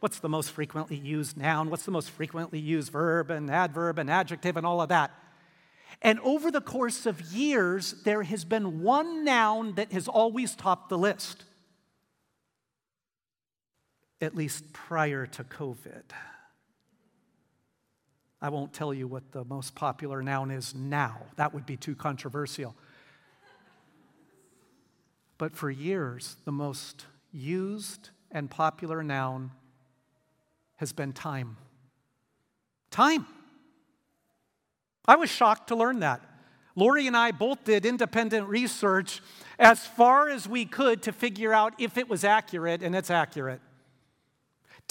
What's 0.00 0.18
the 0.18 0.30
most 0.30 0.50
frequently 0.50 0.96
used 0.96 1.36
noun? 1.36 1.70
What's 1.70 1.84
the 1.84 1.92
most 1.92 2.10
frequently 2.10 2.58
used 2.58 2.90
verb 2.90 3.30
and 3.30 3.48
adverb 3.50 3.98
and 3.98 4.10
adjective 4.10 4.56
and 4.56 4.66
all 4.66 4.80
of 4.80 4.88
that? 4.88 5.12
And 6.00 6.18
over 6.20 6.50
the 6.50 6.62
course 6.62 7.06
of 7.06 7.20
years, 7.20 8.02
there 8.04 8.22
has 8.22 8.44
been 8.44 8.80
one 8.82 9.24
noun 9.24 9.74
that 9.74 9.92
has 9.92 10.08
always 10.08 10.56
topped 10.56 10.88
the 10.88 10.98
list, 10.98 11.44
at 14.22 14.36
least 14.36 14.72
prior 14.72 15.26
to 15.26 15.44
COVID. 15.44 16.02
I 18.40 18.48
won't 18.48 18.72
tell 18.72 18.94
you 18.94 19.06
what 19.06 19.32
the 19.32 19.44
most 19.44 19.74
popular 19.74 20.22
noun 20.22 20.50
is 20.50 20.74
now, 20.74 21.18
that 21.36 21.52
would 21.52 21.66
be 21.66 21.76
too 21.76 21.94
controversial. 21.94 22.74
But 25.38 25.56
for 25.56 25.70
years, 25.70 26.36
the 26.44 26.52
most 26.52 27.06
used 27.32 28.10
and 28.30 28.48
popular 28.48 29.02
noun 29.02 29.50
has 30.76 30.92
been 30.92 31.12
time. 31.12 31.56
Time. 32.90 33.26
I 35.06 35.16
was 35.16 35.30
shocked 35.30 35.68
to 35.68 35.76
learn 35.76 36.00
that. 36.00 36.20
Lori 36.74 37.06
and 37.06 37.16
I 37.16 37.32
both 37.32 37.64
did 37.64 37.84
independent 37.84 38.48
research 38.48 39.20
as 39.58 39.86
far 39.86 40.28
as 40.28 40.48
we 40.48 40.64
could 40.64 41.02
to 41.02 41.12
figure 41.12 41.52
out 41.52 41.74
if 41.78 41.98
it 41.98 42.08
was 42.08 42.24
accurate, 42.24 42.82
and 42.82 42.94
it's 42.94 43.10
accurate. 43.10 43.60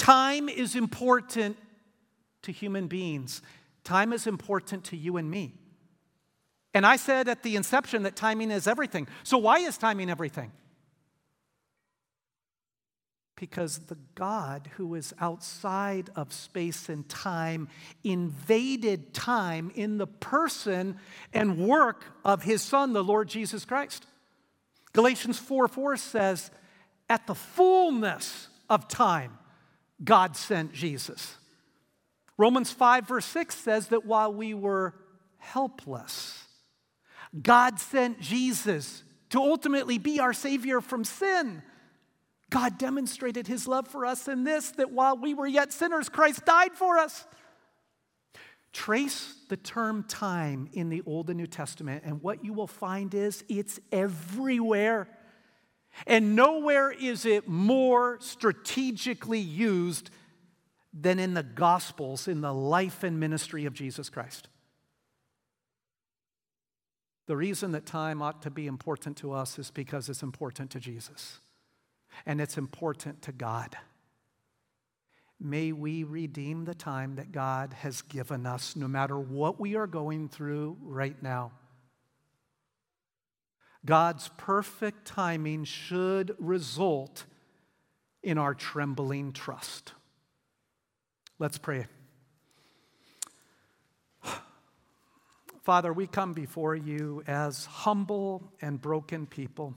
Time 0.02 0.50
is 0.50 0.76
important 0.76 1.58
to 2.42 2.52
human 2.52 2.88
beings, 2.88 3.44
time 3.84 4.14
is 4.14 4.26
important 4.26 4.84
to 4.86 4.98
you 4.98 5.18
and 5.18 5.30
me. 5.30 5.54
And 6.74 6.88
I 6.88 6.96
said 6.96 7.28
at 7.28 7.44
the 7.44 7.56
inception 7.56 8.02
that 8.04 8.16
timing 8.16 8.50
is 8.50 8.66
everything. 8.66 9.08
So, 9.22 9.38
why 9.38 9.60
is 9.60 9.78
timing 9.78 10.10
everything? 10.10 10.52
because 13.42 13.80
the 13.88 13.98
God 14.14 14.70
who 14.78 14.94
is 14.94 15.16
outside 15.20 16.12
of 16.16 16.32
space 16.32 16.90
and 16.90 17.10
time 17.10 17.68
invaded 18.04 19.16
time 19.16 19.72
in 19.74 19.98
the 19.98 20.06
person 20.06 21.00
and 21.34 21.58
work 21.58 22.06
of 22.24 22.44
his 22.44 22.62
Son, 22.62 22.94
the 22.94 23.04
Lord 23.04 23.28
Jesus 23.28 23.66
Christ. 23.66 24.06
Galatians 24.94 25.40
4 25.40 25.68
4 25.68 25.98
says, 25.98 26.52
At 27.10 27.26
the 27.26 27.34
fullness 27.34 28.48
of 28.70 28.88
time, 28.88 29.40
God 30.04 30.36
sent 30.36 30.74
Jesus. 30.74 31.36
Romans 32.38 32.72
5, 32.72 33.08
verse 33.08 33.26
6 33.26 33.56
says 33.56 33.88
that 33.90 34.06
while 34.06 34.34
we 34.34 34.54
were 34.54 34.96
helpless, 35.38 36.44
God 37.40 37.80
sent 37.80 38.20
Jesus 38.20 39.04
to 39.30 39.40
ultimately 39.40 39.98
be 39.98 40.20
our 40.20 40.34
Savior 40.34 40.82
from 40.82 41.04
sin. 41.04 41.62
God 42.50 42.78
demonstrated 42.78 43.48
his 43.48 43.68
love 43.68 43.88
for 43.88 44.06
us 44.06 44.28
in 44.28 44.44
this 44.44 44.72
that 44.72 44.92
while 44.92 45.18
we 45.18 45.34
were 45.34 45.48
yet 45.48 45.72
sinners, 45.72 46.10
Christ 46.10 46.46
died 46.46 46.74
for 46.74 46.98
us. 46.98 47.26
Trace 48.74 49.36
the 49.50 49.58
term 49.58 50.04
time 50.04 50.70
in 50.74 50.90
the 50.90 51.02
Old 51.06 51.30
and 51.30 51.38
New 51.38 51.48
Testament, 51.48 52.04
and 52.06 52.22
what 52.22 52.44
you 52.44 52.54
will 52.54 52.68
find 52.68 53.14
is 53.14 53.44
it's 53.50 53.80
everywhere. 53.92 55.08
And 56.08 56.36
nowhere 56.36 56.92
is 56.92 57.26
it 57.26 57.48
more 57.48 58.18
strategically 58.22 59.40
used 59.40 60.10
than 60.94 61.20
in 61.20 61.34
the 61.34 61.44
Gospels, 61.44 62.28
in 62.28 62.42
the 62.42 62.54
life 62.54 63.04
and 63.04 63.20
ministry 63.20 63.66
of 63.66 63.74
Jesus 63.74 64.10
Christ. 64.10 64.48
The 67.28 67.38
reason 67.38 67.72
that 67.72 67.86
time 67.86 68.22
ought 68.22 68.42
to 68.42 68.50
be 68.50 68.68
important 68.68 69.18
to 69.18 69.32
us 69.32 69.58
is 69.58 69.72
because 69.72 70.10
it's 70.10 70.24
important 70.24 70.72
to 70.72 70.80
Jesus 70.80 71.40
and 72.26 72.42
it's 72.42 72.58
important 72.58 73.22
to 73.22 73.32
God. 73.32 73.78
May 75.40 75.72
we 75.72 76.04
redeem 76.04 76.66
the 76.66 76.76
time 76.76 77.16
that 77.16 77.32
God 77.32 77.74
has 77.74 78.02
given 78.02 78.46
us, 78.46 78.76
no 78.76 78.88
matter 78.88 79.18
what 79.18 79.60
we 79.60 79.76
are 79.76 79.88
going 79.88 80.30
through 80.30 80.78
right 80.82 81.22
now. 81.24 81.52
God's 83.86 84.30
perfect 84.38 85.06
timing 85.06 85.64
should 85.64 86.36
result 86.38 87.26
in 88.22 88.38
our 88.38 88.54
trembling 88.54 89.34
trust. 89.34 89.94
Let's 91.40 91.58
pray. 91.58 91.88
Father, 95.64 95.92
we 95.94 96.08
come 96.08 96.34
before 96.34 96.76
you 96.76 97.24
as 97.28 97.66
humble 97.66 98.52
and 98.62 98.82
broken 98.82 99.26
people 99.26 99.76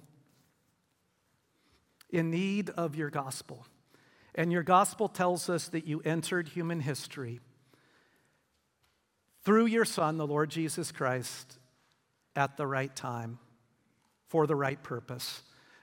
in 2.11 2.30
need 2.30 2.70
of 2.70 2.94
your 2.94 3.11
gospel. 3.11 3.66
And 4.34 4.52
your 4.52 4.62
gospel 4.62 5.09
tells 5.09 5.48
us 5.48 5.68
that 5.68 5.86
you 5.86 6.00
entered 6.00 6.48
human 6.48 6.80
history 6.80 7.40
through 9.44 9.66
your 9.66 9.84
Son, 9.84 10.16
the 10.16 10.26
Lord 10.26 10.50
Jesus 10.50 10.90
Christ, 10.90 11.59
at 12.34 12.57
the 12.57 12.66
right 12.66 12.94
time 12.94 13.38
for 14.35 14.49
the 14.49 14.57
right 14.57 14.82
purpose. 14.82 15.43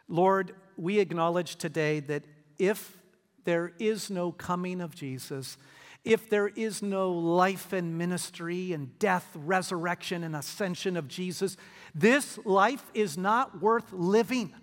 Lord, 0.09 0.53
we 0.75 0.99
acknowledge 0.99 1.55
today 1.55 2.01
that 2.01 2.25
if 2.59 2.97
there 3.45 3.71
is 3.79 4.09
no 4.09 4.33
coming 4.33 4.81
of 4.81 4.93
Jesus, 4.93 5.55
if 6.03 6.29
there 6.29 6.49
is 6.49 6.81
no 6.81 7.13
life 7.13 7.71
and 7.71 7.97
ministry 7.97 8.73
and 8.73 8.99
death, 8.99 9.25
resurrection, 9.35 10.25
and 10.25 10.35
ascension 10.35 10.97
of 10.97 11.07
Jesus, 11.07 11.55
this 11.95 12.37
life 12.43 12.83
is 12.93 13.17
not 13.17 13.61
worth 13.61 13.93
living. 13.93 14.53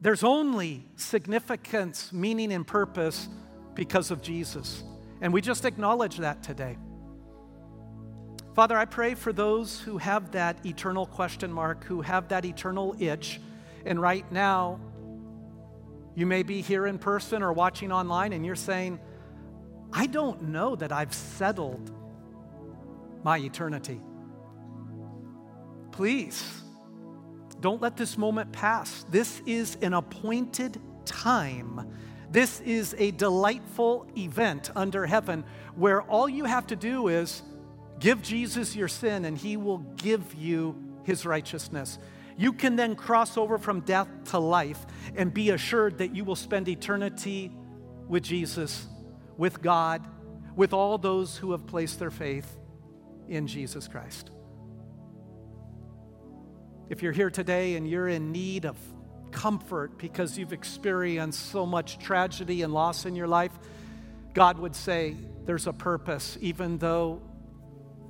There's 0.00 0.24
only 0.24 0.84
significance, 0.96 2.12
meaning, 2.12 2.52
and 2.52 2.66
purpose 2.66 3.28
because 3.76 4.10
of 4.10 4.20
Jesus. 4.20 4.82
And 5.20 5.32
we 5.32 5.42
just 5.42 5.64
acknowledge 5.64 6.16
that 6.16 6.42
today. 6.42 6.76
Father, 8.58 8.76
I 8.76 8.86
pray 8.86 9.14
for 9.14 9.32
those 9.32 9.78
who 9.78 9.98
have 9.98 10.32
that 10.32 10.66
eternal 10.66 11.06
question 11.06 11.52
mark, 11.52 11.84
who 11.84 12.00
have 12.00 12.26
that 12.30 12.44
eternal 12.44 12.96
itch. 12.98 13.40
And 13.86 14.02
right 14.02 14.24
now, 14.32 14.80
you 16.16 16.26
may 16.26 16.42
be 16.42 16.60
here 16.60 16.88
in 16.88 16.98
person 16.98 17.44
or 17.44 17.52
watching 17.52 17.92
online, 17.92 18.32
and 18.32 18.44
you're 18.44 18.56
saying, 18.56 18.98
I 19.92 20.08
don't 20.08 20.48
know 20.48 20.74
that 20.74 20.90
I've 20.90 21.14
settled 21.14 21.92
my 23.22 23.38
eternity. 23.38 24.00
Please, 25.92 26.60
don't 27.60 27.80
let 27.80 27.96
this 27.96 28.18
moment 28.18 28.50
pass. 28.50 29.06
This 29.08 29.40
is 29.46 29.78
an 29.82 29.94
appointed 29.94 30.80
time. 31.04 31.88
This 32.32 32.60
is 32.62 32.96
a 32.98 33.12
delightful 33.12 34.08
event 34.16 34.72
under 34.74 35.06
heaven 35.06 35.44
where 35.76 36.02
all 36.02 36.28
you 36.28 36.44
have 36.44 36.66
to 36.66 36.74
do 36.74 37.06
is 37.06 37.44
give 37.98 38.22
Jesus 38.22 38.76
your 38.76 38.88
sin 38.88 39.24
and 39.24 39.36
he 39.36 39.56
will 39.56 39.78
give 39.96 40.34
you 40.34 40.76
his 41.04 41.24
righteousness. 41.24 41.98
You 42.36 42.52
can 42.52 42.76
then 42.76 42.94
cross 42.94 43.36
over 43.36 43.58
from 43.58 43.80
death 43.80 44.08
to 44.26 44.38
life 44.38 44.86
and 45.16 45.34
be 45.34 45.50
assured 45.50 45.98
that 45.98 46.14
you 46.14 46.24
will 46.24 46.36
spend 46.36 46.68
eternity 46.68 47.50
with 48.06 48.22
Jesus, 48.22 48.86
with 49.36 49.60
God, 49.60 50.06
with 50.54 50.72
all 50.72 50.98
those 50.98 51.36
who 51.36 51.52
have 51.52 51.66
placed 51.66 51.98
their 51.98 52.10
faith 52.10 52.56
in 53.28 53.46
Jesus 53.46 53.88
Christ. 53.88 54.30
If 56.88 57.02
you're 57.02 57.12
here 57.12 57.30
today 57.30 57.74
and 57.74 57.88
you're 57.88 58.08
in 58.08 58.32
need 58.32 58.64
of 58.64 58.76
comfort 59.30 59.98
because 59.98 60.38
you've 60.38 60.52
experienced 60.52 61.50
so 61.50 61.66
much 61.66 61.98
tragedy 61.98 62.62
and 62.62 62.72
loss 62.72 63.04
in 63.04 63.14
your 63.14 63.28
life, 63.28 63.52
God 64.32 64.58
would 64.58 64.74
say 64.74 65.16
there's 65.44 65.66
a 65.66 65.72
purpose, 65.72 66.38
even 66.40 66.78
though 66.78 67.20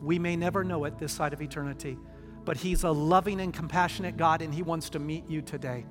we 0.03 0.19
may 0.19 0.37
never 0.37 0.65
know 0.65 0.85
it 0.85 0.99
this 0.99 1.13
side 1.13 1.33
of 1.33 1.43
eternity. 1.43 1.99
But 2.45 2.57
He's 2.57 2.85
a 2.85 2.91
loving 2.91 3.41
and 3.41 3.53
compassionate 3.53 4.17
God, 4.17 4.43
and 4.43 4.55
He 4.55 4.63
wants 4.63 4.91
to 4.91 4.99
meet 4.99 5.29
you 5.29 5.43
today. 5.43 5.85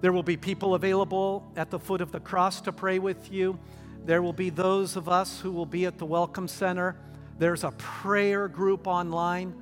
There 0.00 0.12
will 0.12 0.22
be 0.22 0.36
people 0.36 0.74
available 0.74 1.50
at 1.56 1.70
the 1.70 1.78
foot 1.78 2.00
of 2.00 2.12
the 2.12 2.20
cross 2.20 2.60
to 2.62 2.72
pray 2.72 2.98
with 2.98 3.30
you. 3.30 3.58
There 4.04 4.22
will 4.22 4.32
be 4.32 4.50
those 4.50 4.96
of 4.96 5.08
us 5.08 5.40
who 5.40 5.52
will 5.52 5.66
be 5.66 5.84
at 5.84 5.98
the 5.98 6.06
Welcome 6.06 6.48
Center. 6.48 6.96
There's 7.38 7.64
a 7.64 7.72
prayer 7.72 8.48
group 8.48 8.86
online. 8.86 9.54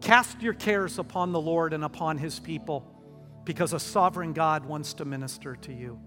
Cast 0.00 0.42
your 0.42 0.54
cares 0.54 0.98
upon 0.98 1.32
the 1.32 1.40
Lord 1.40 1.72
and 1.72 1.84
upon 1.84 2.18
his 2.18 2.38
people 2.38 2.86
because 3.44 3.72
a 3.72 3.80
sovereign 3.80 4.32
God 4.32 4.64
wants 4.64 4.94
to 4.94 5.04
minister 5.04 5.56
to 5.56 5.72
you. 5.72 5.98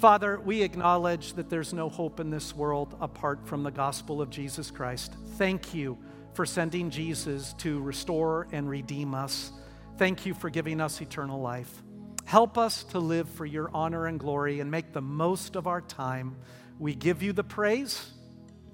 Father, 0.00 0.40
we 0.40 0.62
acknowledge 0.62 1.34
that 1.34 1.50
there's 1.50 1.74
no 1.74 1.90
hope 1.90 2.20
in 2.20 2.30
this 2.30 2.56
world 2.56 2.96
apart 3.02 3.46
from 3.46 3.62
the 3.62 3.70
gospel 3.70 4.22
of 4.22 4.30
Jesus 4.30 4.70
Christ. 4.70 5.14
Thank 5.36 5.74
you 5.74 5.98
for 6.32 6.46
sending 6.46 6.88
Jesus 6.88 7.52
to 7.58 7.78
restore 7.80 8.48
and 8.50 8.66
redeem 8.66 9.14
us. 9.14 9.52
Thank 9.98 10.24
you 10.24 10.32
for 10.32 10.48
giving 10.48 10.80
us 10.80 11.02
eternal 11.02 11.42
life. 11.42 11.82
Help 12.24 12.56
us 12.56 12.82
to 12.84 12.98
live 12.98 13.28
for 13.28 13.44
your 13.44 13.70
honor 13.74 14.06
and 14.06 14.18
glory 14.18 14.60
and 14.60 14.70
make 14.70 14.94
the 14.94 15.02
most 15.02 15.54
of 15.54 15.66
our 15.66 15.82
time. 15.82 16.34
We 16.78 16.94
give 16.94 17.22
you 17.22 17.34
the 17.34 17.44
praise. 17.44 18.10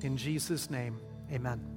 In 0.02 0.16
Jesus' 0.16 0.70
name, 0.70 1.00
amen. 1.32 1.75